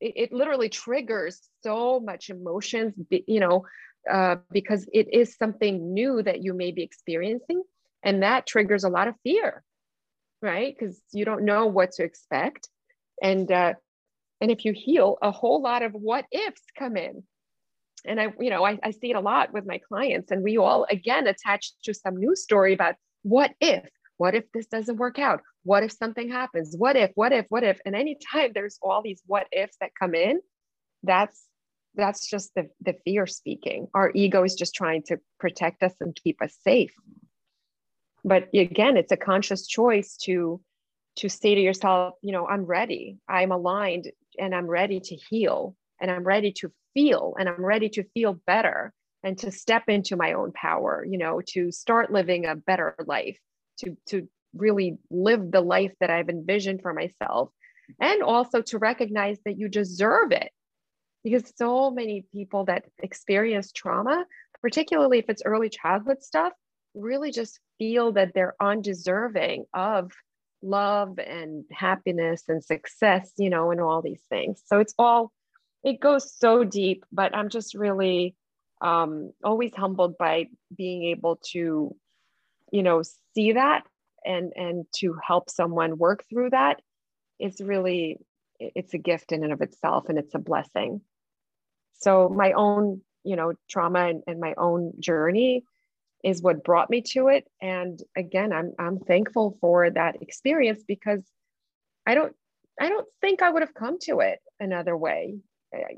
[0.00, 3.64] it, it literally triggers so much emotions you know
[4.10, 7.62] uh, because it is something new that you may be experiencing
[8.02, 9.62] and that triggers a lot of fear
[10.42, 10.74] right?
[10.76, 12.68] Because you don't know what to expect
[13.22, 13.74] and uh,
[14.40, 17.22] and if you heal a whole lot of what ifs come in
[18.04, 20.56] and i you know I, I see it a lot with my clients and we
[20.58, 23.88] all again attach to some news story about what if?
[24.16, 25.40] What if this doesn't work out?
[25.64, 26.74] What if something happens?
[26.76, 27.80] What if what if what if?
[27.86, 30.40] And anytime there's all these what ifs that come in
[31.02, 31.46] that's
[31.94, 33.86] that's just the, the fear speaking.
[33.92, 36.94] Our ego is just trying to protect us and keep us safe.
[38.24, 40.60] But again it's a conscious choice to
[41.16, 43.18] to say to yourself you know i'm ready.
[43.28, 47.88] I'm aligned and i'm ready to heal and i'm ready to feel and i'm ready
[47.88, 48.92] to feel better
[49.24, 53.38] and to step into my own power you know to start living a better life
[53.78, 57.50] to to really live the life that i've envisioned for myself
[58.00, 60.50] and also to recognize that you deserve it
[61.24, 64.24] because so many people that experience trauma
[64.60, 66.52] particularly if it's early childhood stuff
[66.94, 70.12] really just feel that they're undeserving of
[70.62, 74.62] love and happiness and success, you know, and all these things.
[74.66, 75.32] So it's all,
[75.84, 78.36] it goes so deep, but I'm just really
[78.80, 81.94] um, always humbled by being able to,
[82.70, 83.02] you know,
[83.34, 83.84] see that
[84.24, 86.80] and and to help someone work through that.
[87.38, 88.18] It's really
[88.58, 91.00] it's a gift in and of itself and it's a blessing.
[92.00, 95.64] So my own you know trauma and, and my own journey
[96.22, 97.48] is what brought me to it.
[97.60, 101.22] And again i'm i'm thankful for that experience because
[102.06, 102.34] i don't
[102.80, 105.36] i don't think i would have come to it another way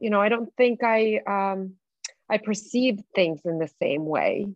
[0.00, 1.74] you know i don't think i um
[2.30, 4.46] i perceive things in the same way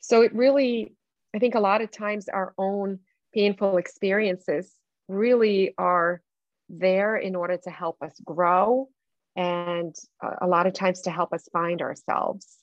[0.00, 0.92] so it really
[1.34, 2.98] i think a lot of times our own
[3.34, 4.72] painful experiences
[5.08, 6.22] really are
[6.68, 8.88] there in order to help us grow
[9.36, 9.94] and
[10.40, 12.58] a lot of times to help us find ourselves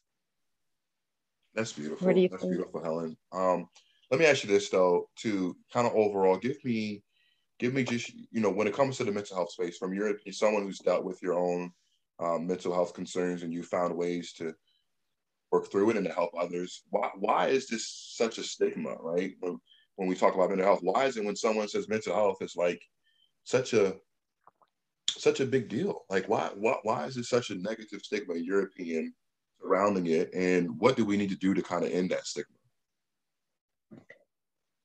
[1.53, 2.07] that's beautiful.
[2.07, 2.53] That's think?
[2.53, 3.17] beautiful, Helen.
[3.31, 3.67] Um,
[4.09, 7.03] let me ask you this though, to kind of overall, give me,
[7.59, 10.13] give me just you know when it comes to the mental health space, from your
[10.31, 11.71] someone who's dealt with your own
[12.19, 14.53] um, mental health concerns and you found ways to
[15.51, 16.83] work through it and to help others.
[16.89, 19.33] Why why is this such a stigma, right?
[19.39, 19.57] When,
[19.95, 22.55] when we talk about mental health, why is it when someone says mental health is
[22.55, 22.81] like
[23.43, 23.95] such a
[25.09, 26.05] such a big deal?
[26.09, 29.13] Like why why why is it such a negative stigma European
[29.61, 32.55] surrounding it and what do we need to do to kind of end that stigma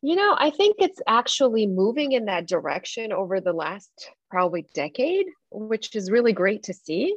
[0.03, 5.27] you know i think it's actually moving in that direction over the last probably decade
[5.51, 7.17] which is really great to see.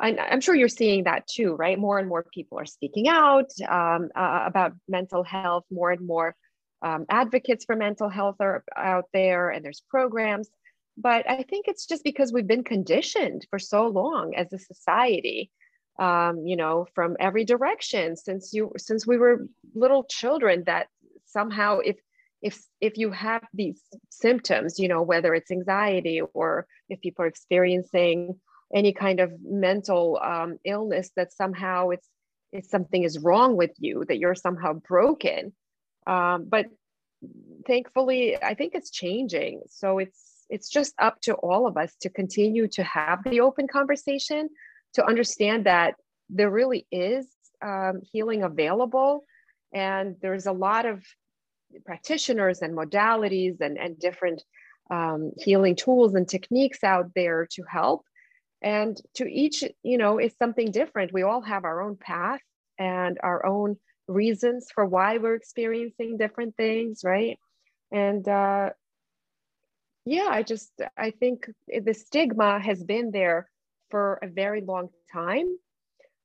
[0.00, 1.78] I, i'm sure you're seeing that too right?
[1.78, 6.34] More and more people are speaking out um, uh, about mental health more and more
[6.82, 10.48] um, advocates for mental health are out there and there's programs.
[10.96, 15.50] But i think it's just because we've been conditioned for so long as a society
[15.98, 20.88] um, you know, from every direction since you since we were little children that
[21.26, 21.96] somehow if
[22.44, 23.80] if if you have these
[24.10, 28.38] symptoms, you know, whether it's anxiety or if people are experiencing
[28.72, 32.06] any kind of mental um, illness, that somehow it's
[32.52, 35.54] it's something is wrong with you, that you're somehow broken.
[36.06, 36.66] Um, but
[37.66, 39.62] thankfully, I think it's changing.
[39.70, 43.68] So it's it's just up to all of us to continue to have the open
[43.68, 44.50] conversation
[44.96, 45.94] to understand that
[46.28, 47.26] there really is
[47.64, 49.24] um, healing available
[49.72, 51.02] and there's a lot of
[51.84, 54.42] practitioners and modalities and, and different
[54.90, 58.04] um, healing tools and techniques out there to help.
[58.62, 61.12] And to each you know is something different.
[61.12, 62.40] We all have our own path
[62.78, 63.76] and our own
[64.08, 67.38] reasons for why we're experiencing different things right?
[67.92, 68.70] And uh
[70.04, 71.50] yeah i just i think
[71.82, 73.48] the stigma has been there
[73.90, 75.56] for a very long time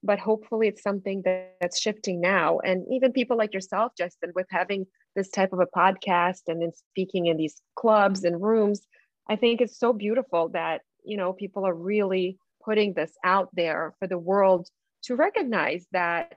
[0.02, 2.60] but hopefully it's something that, that's shifting now.
[2.60, 4.86] And even people like yourself justin with having
[5.16, 8.82] this type of a podcast and then speaking in these clubs and rooms
[9.30, 13.94] i think it's so beautiful that you know people are really putting this out there
[14.00, 14.68] for the world
[15.04, 16.34] to recognize that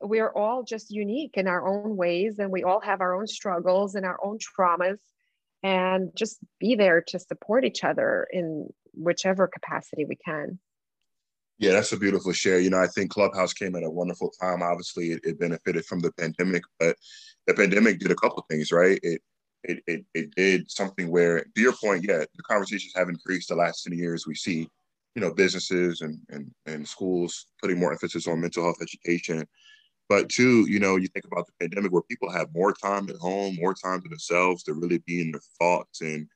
[0.00, 3.94] we're all just unique in our own ways and we all have our own struggles
[3.94, 4.98] and our own traumas
[5.62, 10.58] and just be there to support each other in whichever capacity we can
[11.58, 14.62] yeah that's a beautiful share you know i think clubhouse came at a wonderful time
[14.62, 16.96] obviously it, it benefited from the pandemic but
[17.46, 19.20] the pandemic did a couple things right it
[19.64, 23.54] it, it, it did something where, to your point, yeah, the conversations have increased the
[23.54, 24.26] last 10 years.
[24.26, 24.68] We see,
[25.14, 29.46] you know, businesses and, and, and schools putting more emphasis on mental health education.
[30.08, 33.16] But two, you know, you think about the pandemic where people have more time at
[33.16, 36.28] home, more time to themselves to really be in their thoughts and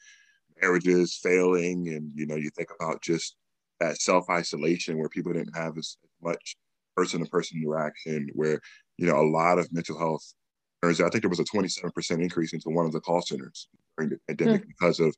[0.61, 1.89] marriages failing.
[1.89, 3.37] And, you know, you think about just
[3.81, 6.57] that self isolation where people didn't have as much
[6.97, 8.61] person to person interaction, where,
[8.97, 10.35] you know, a lot of mental health
[10.83, 14.19] I think there was a 27% increase into one of the call centers during the
[14.29, 14.69] pandemic mm.
[14.69, 15.15] because of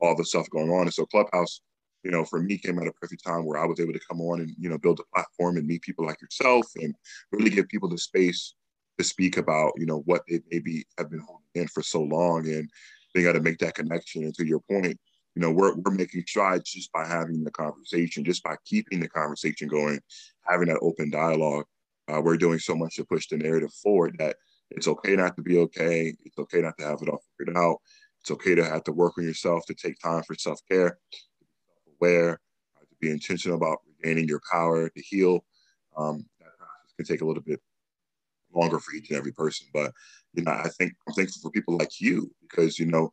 [0.00, 0.82] all the stuff going on.
[0.82, 1.60] And so Clubhouse,
[2.02, 4.20] you know, for me came at a perfect time where I was able to come
[4.20, 6.94] on and, you know, build a platform and meet people like yourself and
[7.30, 8.54] really give people the space
[8.98, 12.48] to speak about, you know, what they maybe have been holding in for so long
[12.48, 12.68] and
[13.12, 14.24] being able to make that connection.
[14.24, 14.98] And to your point,
[15.34, 19.08] you know, we're, we're making strides just by having the conversation, just by keeping the
[19.08, 20.00] conversation going,
[20.46, 21.64] having that open dialogue.
[22.08, 24.36] Uh, we're doing so much to push the narrative forward that
[24.70, 26.14] it's okay not to be okay.
[26.24, 27.78] It's okay not to have it all figured out.
[28.20, 31.46] It's okay to have to work on yourself, to take time for self care, to
[31.86, 32.40] be aware,
[32.76, 35.44] uh, to be intentional about regaining your power, to heal.
[35.96, 37.60] Um, that process can take a little bit
[38.54, 39.66] longer for each and every person.
[39.72, 39.92] But,
[40.34, 43.12] you know, I think I'm thankful for people like you because, you know,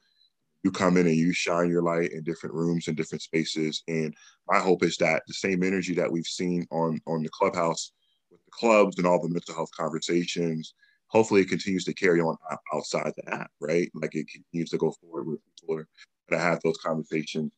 [0.63, 3.83] you come in and you shine your light in different rooms and different spaces.
[3.87, 4.13] And
[4.47, 7.91] my hope is that the same energy that we've seen on on the clubhouse
[8.31, 10.73] with the clubs and all the mental health conversations
[11.09, 12.37] hopefully it continues to carry on
[12.73, 13.89] outside the app, right?
[13.93, 15.83] Like it continues to go forward with people
[16.29, 17.51] that have those conversations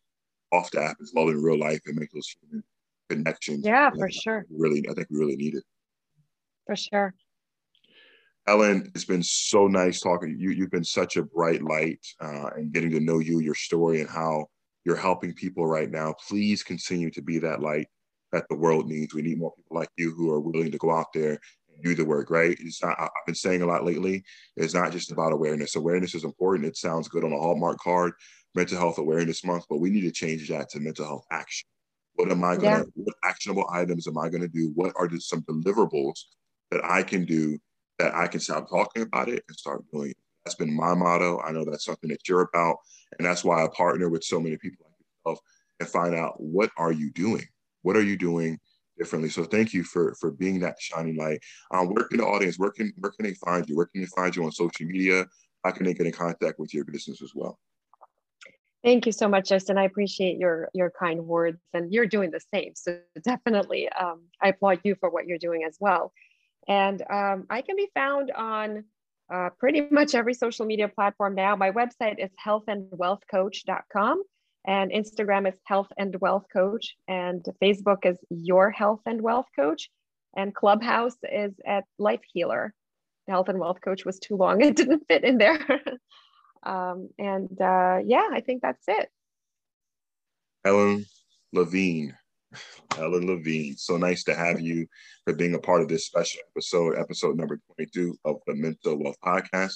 [0.52, 2.64] off the app as well in real life and make those human
[3.10, 3.66] connections.
[3.66, 4.45] Yeah, for sure.
[4.49, 5.64] Really, I think we really need it.
[6.66, 7.14] For sure.
[8.48, 10.36] Helen, it's been so nice talking.
[10.39, 14.02] You you've been such a bright light uh, and getting to know you, your story,
[14.02, 14.48] and how
[14.84, 16.16] you're helping people right now.
[16.28, 17.88] Please continue to be that light
[18.32, 19.14] that the world needs.
[19.14, 21.39] We need more people like you who are willing to go out there
[21.74, 22.58] and do the work, right?
[22.60, 24.24] It's not, I've been saying a lot lately,
[24.56, 25.76] it's not just about awareness.
[25.76, 26.68] Awareness is important.
[26.68, 28.14] It sounds good on a Hallmark card,
[28.56, 31.68] mental health awareness month, but we need to change that to mental health action.
[32.16, 33.04] What am I going to, yeah.
[33.04, 34.72] what actionable items am I going to do?
[34.74, 36.20] What are some deliverables
[36.72, 37.60] that I can do
[38.02, 40.18] that I can stop talking about it and start doing it?
[40.45, 41.39] That's been my motto.
[41.39, 42.78] I know that's something that you're about.
[43.18, 45.39] And that's why I partner with so many people like yourself
[45.80, 47.45] and find out what are you doing?
[47.84, 48.60] What are you doing
[49.02, 49.30] differently.
[49.30, 51.41] So thank you for for being that shining light.
[51.72, 53.76] Um, where can the audience, where can where can they find you?
[53.76, 55.26] Where can they find you on social media?
[55.64, 57.60] How can they get in contact with your business as well?
[58.84, 59.78] Thank you so much, Justin.
[59.78, 62.74] I appreciate your your kind words, and you're doing the same.
[62.76, 66.14] So definitely, um, I applaud you for what you're doing as well.
[66.68, 68.84] And um, I can be found on
[69.34, 71.55] uh, pretty much every social media platform now.
[71.55, 74.24] My website is healthandwealthcoach.com
[74.66, 79.89] and Instagram is Health and Wealth Coach, and Facebook is Your Health and Wealth Coach,
[80.36, 82.74] and Clubhouse is at Life Healer.
[83.28, 85.59] Health and Wealth Coach was too long; it didn't fit in there.
[86.64, 89.09] um, and uh, yeah, I think that's it.
[90.64, 91.05] Helen
[91.53, 92.16] Levine,
[92.95, 93.76] Helen Levine.
[93.78, 94.88] So nice to have you
[95.24, 99.18] for being a part of this special episode, episode number twenty-two of the Mental Wealth
[99.24, 99.76] Podcast.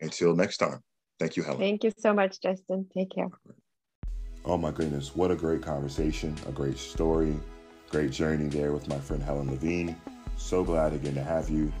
[0.00, 0.80] Until next time,
[1.18, 1.58] thank you, Helen.
[1.58, 2.86] Thank you so much, Justin.
[2.94, 3.28] Take care.
[4.44, 7.36] Oh my goodness, what a great conversation, a great story,
[7.90, 9.96] great journey there with my friend Helen Levine.
[10.36, 11.72] So glad again to have you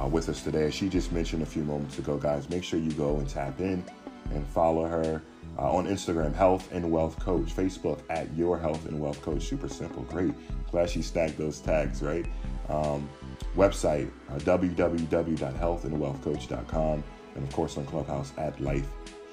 [0.00, 0.64] uh, with us today.
[0.64, 3.60] As she just mentioned a few moments ago, guys, make sure you go and tap
[3.60, 3.84] in
[4.30, 5.22] and follow her
[5.58, 9.42] uh, on Instagram, Health and Wealth Coach, Facebook at Your Health and Wealth Coach.
[9.42, 10.32] Super simple, great.
[10.70, 12.26] Glad she stacked those tags, right?
[12.68, 13.08] Um,
[13.56, 18.86] website, uh, www.healthandwealthcoach.com, and of course on Clubhouse at Life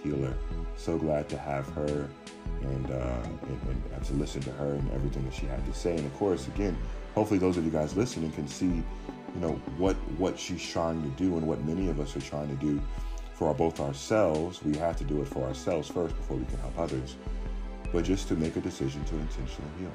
[0.04, 0.34] Healer.
[0.76, 2.10] So glad to have her
[2.62, 5.96] and, uh, and, and to listen to her and everything that she had to say.
[5.96, 6.78] And of course, again,
[7.16, 11.10] hopefully those of you guys listening can see, you know, what what she's trying to
[11.24, 12.82] do and what many of us are trying to do
[13.42, 14.64] for both ourselves.
[14.64, 17.16] We have to do it for ourselves first before we can help others.
[17.92, 19.92] But just to make a decision to intentionally heal.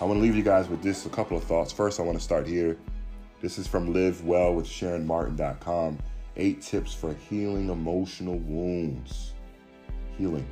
[0.00, 1.70] I want to leave you guys with this a couple of thoughts.
[1.70, 2.78] First, I want to start here.
[3.42, 5.98] This is from livewellwithsharonmartin.com.
[6.38, 9.34] Eight tips for healing emotional wounds.
[10.16, 10.48] Healing.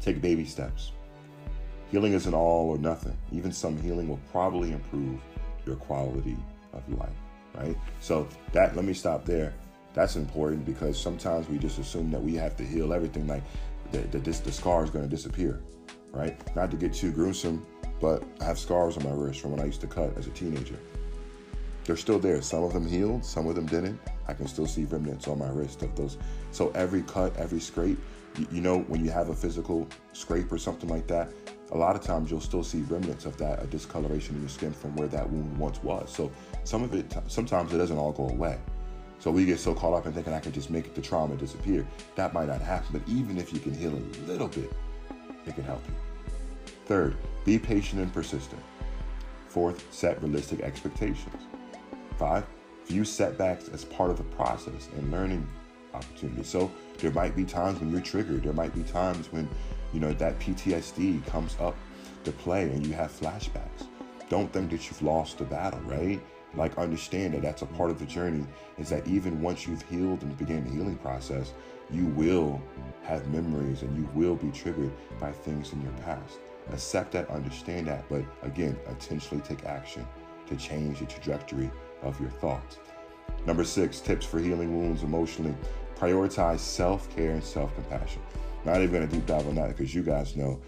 [0.00, 0.92] Take baby steps.
[1.90, 3.18] Healing isn't all or nothing.
[3.32, 5.18] Even some healing will probably improve
[5.66, 6.36] your quality
[6.72, 7.08] of life,
[7.56, 7.76] right?
[7.98, 9.52] So that let me stop there.
[9.96, 13.42] That's important because sometimes we just assume that we have to heal everything, like
[13.92, 15.62] that, that this the scar is going to disappear,
[16.12, 16.38] right?
[16.54, 17.66] Not to get too gruesome,
[17.98, 20.30] but I have scars on my wrist from when I used to cut as a
[20.30, 20.76] teenager.
[21.84, 22.42] They're still there.
[22.42, 23.98] Some of them healed, some of them didn't.
[24.28, 26.18] I can still see remnants on my wrist of those.
[26.50, 27.98] So every cut, every scrape,
[28.36, 31.32] you, you know, when you have a physical scrape or something like that,
[31.72, 34.74] a lot of times you'll still see remnants of that, a discoloration in your skin
[34.74, 36.14] from where that wound once was.
[36.14, 36.30] So
[36.64, 38.58] some of it, sometimes it doesn't all go away.
[39.18, 41.86] So we get so caught up in thinking I can just make the trauma disappear.
[42.14, 44.72] That might not happen, but even if you can heal a little bit,
[45.46, 45.94] it can help you.
[46.84, 48.62] Third, be patient and persistent.
[49.48, 51.42] Fourth, set realistic expectations.
[52.18, 52.46] Five,
[52.86, 55.48] view setbacks as part of the process and learning
[55.94, 56.48] opportunities.
[56.48, 58.44] So there might be times when you're triggered.
[58.44, 59.48] There might be times when,
[59.92, 61.74] you know, that PTSD comes up
[62.24, 63.86] to play and you have flashbacks.
[64.28, 66.20] Don't think that you've lost the battle, right?
[66.56, 68.44] Like understand that that's a part of the journey
[68.78, 71.52] is that even once you've healed and begin the healing process,
[71.90, 72.60] you will
[73.02, 76.38] have memories and you will be triggered by things in your past.
[76.72, 80.06] Accept that, understand that, but again, intentionally take action
[80.48, 81.70] to change the trajectory
[82.02, 82.78] of your thoughts.
[83.44, 85.54] Number six, tips for healing wounds emotionally.
[85.96, 88.20] Prioritize self care and self compassion.
[88.64, 90.60] Not even going to deep dive on that because you guys know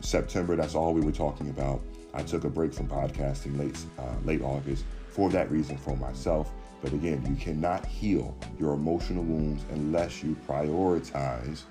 [0.00, 1.80] September, that's all we were talking about.
[2.14, 6.50] I took a break from podcasting late, uh, late August for that reason for myself.
[6.80, 11.62] But again, you cannot heal your emotional wounds unless you prioritize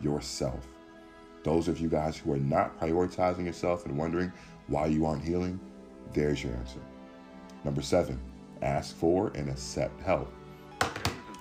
[0.00, 0.66] yourself.
[1.44, 4.32] Those of you guys who are not prioritizing yourself and wondering
[4.66, 5.60] why you aren't healing,
[6.12, 6.80] there's your answer.
[7.64, 8.18] Number seven,
[8.62, 10.32] ask for and accept help.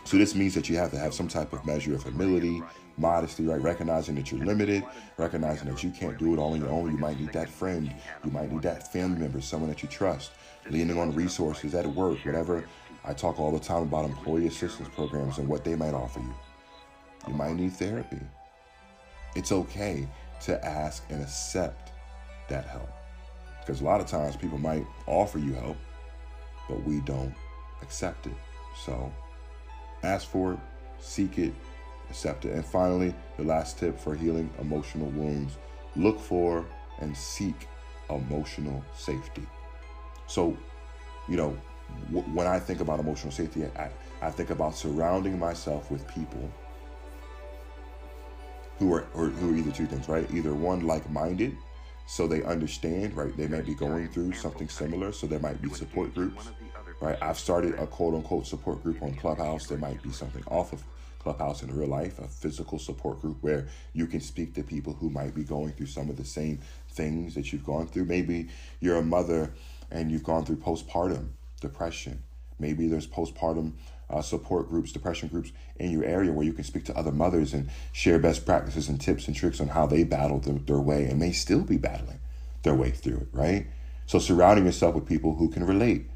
[0.03, 2.61] So this means that you have to have some type of measure of humility,
[3.01, 3.61] modesty, right?
[3.61, 4.83] Recognizing that you're limited,
[5.17, 6.91] recognizing that you can't do it all on your own.
[6.91, 7.93] You might need that friend,
[8.23, 10.31] you might need that family member, someone that you trust,
[10.69, 12.63] leaning on resources at work, whatever.
[13.03, 16.33] I talk all the time about employee assistance programs and what they might offer you.
[17.27, 18.19] You might need therapy.
[19.35, 20.07] It's okay
[20.41, 21.91] to ask and accept
[22.49, 22.89] that help.
[23.59, 25.77] Because a lot of times people might offer you help,
[26.67, 27.33] but we don't
[27.81, 28.33] accept it.
[28.85, 29.11] So
[30.03, 30.59] ask for it,
[30.99, 31.53] seek it,
[32.53, 35.57] And finally, the last tip for healing emotional wounds
[35.95, 36.65] look for
[36.99, 37.67] and seek
[38.09, 39.47] emotional safety.
[40.27, 40.57] So,
[41.29, 41.57] you know,
[42.11, 43.89] w- when I think about emotional safety, I,
[44.21, 46.51] I think about surrounding myself with people
[48.79, 50.29] who are who are either two things, right?
[50.33, 51.57] Either one like-minded,
[52.07, 53.35] so they understand, right?
[53.37, 56.49] They might be going through something similar, so there might be support groups,
[57.01, 57.17] right?
[57.21, 59.67] I've started a quote unquote support group on Clubhouse.
[59.67, 60.83] There might be something off of
[61.21, 65.09] Clubhouse in real life, a physical support group where you can speak to people who
[65.09, 66.59] might be going through some of the same
[66.89, 68.05] things that you've gone through.
[68.05, 68.49] Maybe
[68.79, 69.53] you're a mother
[69.91, 72.23] and you've gone through postpartum depression.
[72.59, 73.73] Maybe there's postpartum
[74.09, 77.53] uh, support groups, depression groups in your area where you can speak to other mothers
[77.53, 81.05] and share best practices and tips and tricks on how they battled their, their way
[81.05, 82.19] and may still be battling
[82.63, 83.67] their way through it, right?
[84.07, 86.09] So surrounding yourself with people who can relate.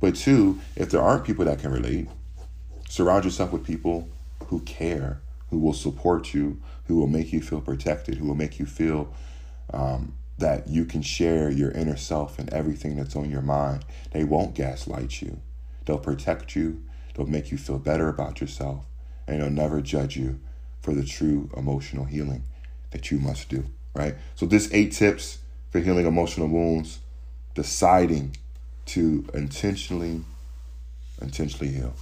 [0.00, 2.08] But two, if there aren't people that can relate,
[2.88, 4.08] surround yourself with people
[4.46, 5.20] who care,
[5.50, 9.12] who will support you, who will make you feel protected, who will make you feel
[9.72, 13.84] um, that you can share your inner self and everything that's on your mind.
[14.12, 15.40] They won't gaslight you.
[15.84, 16.82] They'll protect you.
[17.14, 18.86] They'll make you feel better about yourself.
[19.26, 20.40] And they'll never judge you
[20.80, 22.44] for the true emotional healing
[22.90, 24.16] that you must do, right?
[24.34, 25.38] So, this eight tips
[25.70, 26.98] for healing emotional wounds,
[27.54, 28.36] deciding
[28.86, 30.22] to intentionally,
[31.20, 31.94] intentionally heal.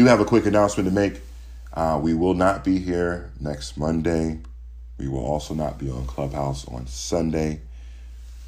[0.00, 1.20] Do have a quick announcement to make.
[1.74, 4.38] Uh, we will not be here next Monday.
[4.96, 7.60] We will also not be on Clubhouse on Sunday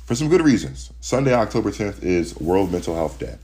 [0.07, 0.95] for some good reasons.
[1.03, 3.37] Sunday, October 10th is World Mental Health Day.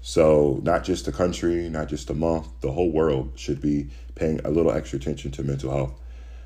[0.00, 4.40] So, not just the country, not just the month, the whole world should be paying
[4.46, 5.92] a little extra attention to mental health.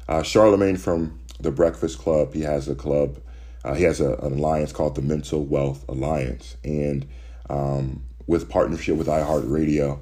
[0.08, 3.20] Uh, Charlemagne from the Breakfast Club, he has a club,
[3.64, 6.56] uh, he has a, an alliance called the Mental Wealth Alliance.
[6.64, 7.06] And
[7.48, 10.00] um, with partnership with iHeartRadio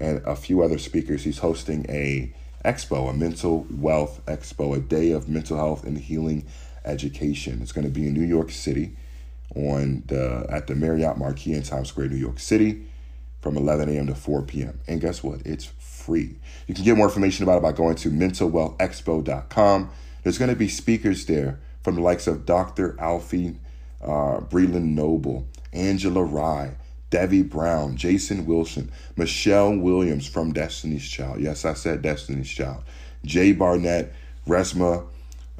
[0.00, 2.32] and a few other speakers, he's hosting a
[2.64, 6.46] expo, a mental wealth expo, a day of mental health and healing
[6.84, 7.60] education.
[7.62, 8.96] It's going to be in New York City
[9.54, 12.86] on the at the Marriott Marquis in Times Square, New York City,
[13.40, 14.06] from 11 a.m.
[14.06, 14.80] to 4 p.m.
[14.86, 15.40] And guess what?
[15.44, 16.36] It's free.
[16.66, 19.90] You can get more information about it by going to mentalwealthexpo.com.
[20.22, 22.92] There's going to be speakers there from the likes of Dr.
[22.94, 23.56] Alfiee
[24.02, 26.74] uh, Breland Noble, Angela Rye,
[27.10, 31.40] Debbie Brown, Jason Wilson, Michelle Williams from Destiny's Child.
[31.40, 32.82] Yes, I said Destiny's Child.
[33.24, 34.12] Jay Barnett,
[34.46, 35.06] Resmaa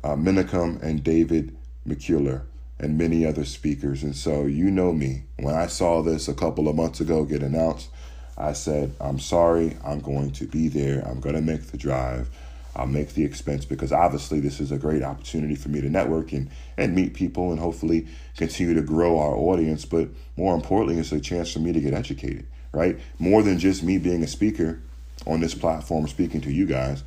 [0.02, 2.42] uh, Menakem, and David McCullough,
[2.78, 4.02] and many other speakers.
[4.02, 5.24] And so, you know me.
[5.38, 7.90] When I saw this a couple of months ago get announced,
[8.38, 11.06] I said, I'm sorry, I'm going to be there.
[11.06, 12.30] I'm going to make the drive.
[12.76, 16.32] I'll make the expense because obviously this is a great opportunity for me to network
[16.32, 18.06] and, and meet people and hopefully
[18.36, 19.84] continue to grow our audience.
[19.84, 22.98] But more importantly, it's a chance for me to get educated, right?
[23.18, 24.80] More than just me being a speaker
[25.26, 27.02] on this platform speaking to you guys.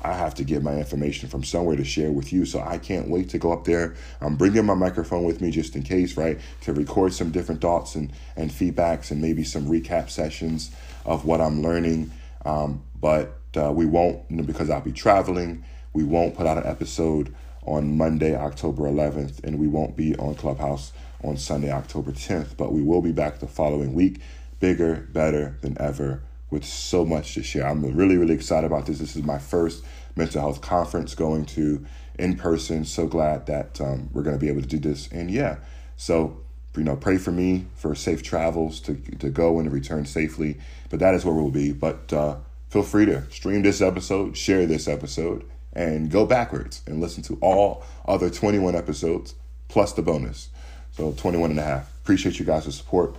[0.00, 2.44] I have to get my information from somewhere to share with you.
[2.44, 3.96] So I can't wait to go up there.
[4.20, 6.38] I'm bringing my microphone with me just in case, right?
[6.62, 10.70] To record some different thoughts and, and feedbacks and maybe some recap sessions
[11.04, 12.12] of what I'm learning.
[12.44, 17.34] Um, but uh, we won't, because I'll be traveling, we won't put out an episode
[17.64, 20.92] on Monday, October 11th, and we won't be on Clubhouse
[21.22, 22.56] on Sunday, October 10th.
[22.56, 24.20] But we will be back the following week,
[24.60, 27.66] bigger, better than ever, with so much to share.
[27.66, 28.98] I'm really, really excited about this.
[28.98, 29.84] This is my first
[30.16, 31.84] mental health conference going to
[32.18, 32.84] in person.
[32.84, 35.08] So glad that um, we're going to be able to do this.
[35.12, 35.58] And yeah,
[35.96, 36.40] so
[36.76, 40.58] you know, pray for me for safe travels to to go and to return safely.
[40.90, 41.72] But that is where we'll be.
[41.72, 42.36] But uh,
[42.68, 47.38] feel free to stream this episode, share this episode, and go backwards and listen to
[47.40, 49.34] all other 21 episodes
[49.68, 50.48] plus the bonus.
[50.92, 51.94] So 21 and a half.
[52.00, 53.14] Appreciate you guys' support.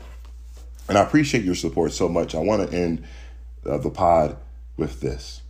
[0.87, 2.35] And I appreciate your support so much.
[2.35, 3.05] I want to end
[3.65, 4.37] uh, the pod
[4.75, 5.41] with this.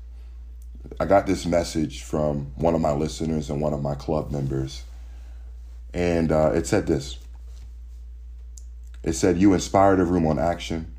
[1.00, 4.84] I got this message from one of my listeners and one of my club members.
[5.94, 7.18] And uh, it said this
[9.04, 10.96] It said, You inspired a room on action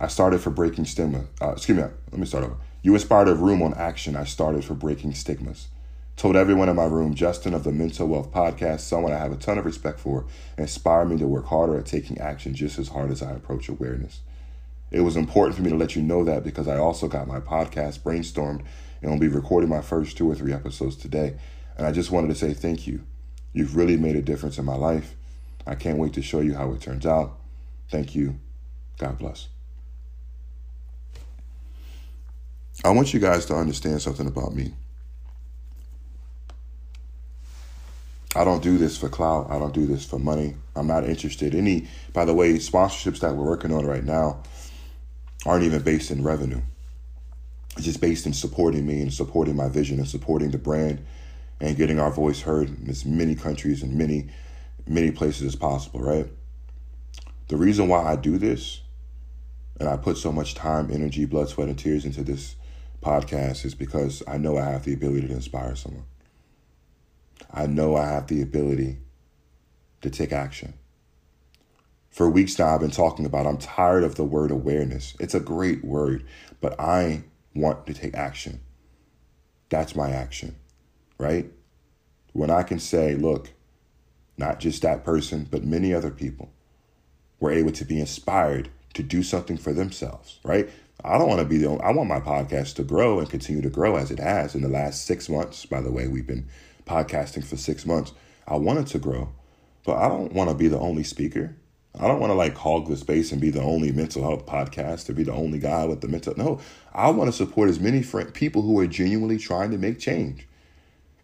[0.00, 1.24] I started for breaking stigma.
[1.40, 2.56] Uh, excuse me, let me start over.
[2.82, 4.14] You inspired a room on action.
[4.14, 5.68] I started for breaking stigmas.
[6.16, 9.36] Told everyone in my room, Justin of the Mental Wealth Podcast, someone I have a
[9.36, 10.26] ton of respect for,
[10.56, 14.20] inspired me to work harder at taking action just as hard as I approach awareness.
[14.90, 17.40] It was important for me to let you know that because I also got my
[17.40, 18.62] podcast brainstormed
[19.02, 21.36] and will be recording my first two or three episodes today.
[21.76, 23.04] And I just wanted to say thank you.
[23.52, 25.14] You've really made a difference in my life.
[25.66, 27.38] I can't wait to show you how it turns out.
[27.90, 28.40] Thank you.
[28.98, 29.48] God bless.
[32.84, 34.72] I want you guys to understand something about me.
[38.36, 39.50] I don't do this for clout.
[39.50, 40.54] I don't do this for money.
[40.76, 41.54] I'm not interested.
[41.54, 44.42] Any, by the way, sponsorships that we're working on right now
[45.44, 46.60] aren't even based in revenue.
[47.76, 51.04] It's just based in supporting me and supporting my vision and supporting the brand
[51.60, 54.28] and getting our voice heard in as many countries and many,
[54.86, 56.28] many places as possible, right?
[57.48, 58.82] The reason why I do this
[59.80, 62.56] and I put so much time, energy, blood, sweat, and tears into this
[63.08, 66.04] podcast is because I know I have the ability to inspire someone.
[67.50, 68.98] I know I have the ability
[70.02, 70.74] to take action.
[72.10, 75.14] For weeks now, I've been talking about I'm tired of the word awareness.
[75.18, 76.26] It's a great word,
[76.60, 77.22] but I
[77.54, 78.60] want to take action.
[79.70, 80.56] That's my action,
[81.16, 81.50] right?
[82.34, 83.50] When I can say, look,
[84.36, 86.52] not just that person, but many other people
[87.40, 88.68] were able to be inspired
[88.98, 90.68] to do something for themselves, right?
[91.04, 93.62] I don't want to be the only, I want my podcast to grow and continue
[93.62, 95.64] to grow as it has in the last six months.
[95.64, 96.48] By the way, we've been
[96.84, 98.12] podcasting for six months.
[98.48, 99.28] I want it to grow,
[99.84, 101.54] but I don't want to be the only speaker.
[102.00, 105.06] I don't want to like hog the space and be the only mental health podcast
[105.06, 106.34] to be the only guy with the mental.
[106.36, 106.60] No,
[106.92, 110.47] I want to support as many friend, people who are genuinely trying to make change.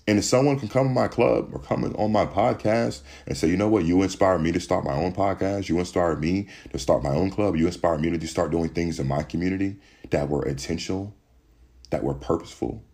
[0.07, 3.49] And if someone can come to my club or come on my podcast and say,
[3.49, 6.79] you know what, you inspired me to start my own podcast, you inspired me to
[6.79, 9.77] start my own club, you inspired me to start doing things in my community
[10.11, 11.15] that were intentional,
[11.91, 12.85] that were purposeful.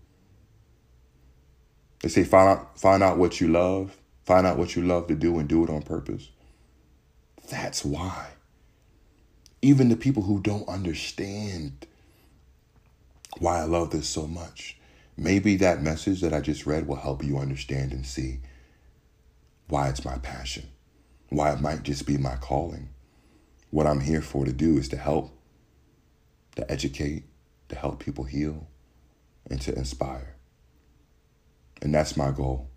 [2.03, 5.17] They say find out find out what you love, find out what you love to
[5.17, 6.31] do and do it on purpose.
[7.51, 8.29] That's why.
[9.63, 11.87] Even the people who don't understand
[13.39, 14.80] why I love this so much
[15.21, 18.41] Maybe that message that I just read will help you understand and see
[19.69, 20.71] why it's my passion,
[21.29, 22.89] why it might just be my calling.
[23.69, 25.31] What I'm here for to do is to help,
[26.57, 27.25] to educate,
[27.69, 28.67] to help people heal,
[29.51, 30.37] and to inspire.
[31.83, 32.71] And that's my goal.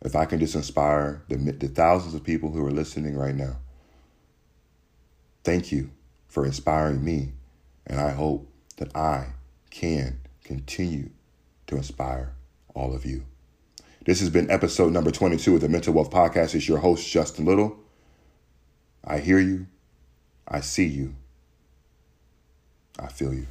[0.00, 3.58] If I can just inspire the, the thousands of people who are listening right now,
[5.44, 5.90] thank you
[6.28, 7.34] for inspiring me.
[7.86, 9.34] And I hope that I
[9.68, 11.10] can continue
[11.74, 12.32] to inspire
[12.74, 13.24] all of you.
[14.06, 16.54] This has been episode number 22 of the Mental Wealth Podcast.
[16.54, 17.76] It's your host, Justin Little.
[19.04, 19.66] I hear you.
[20.46, 21.14] I see you.
[22.98, 23.46] I feel you.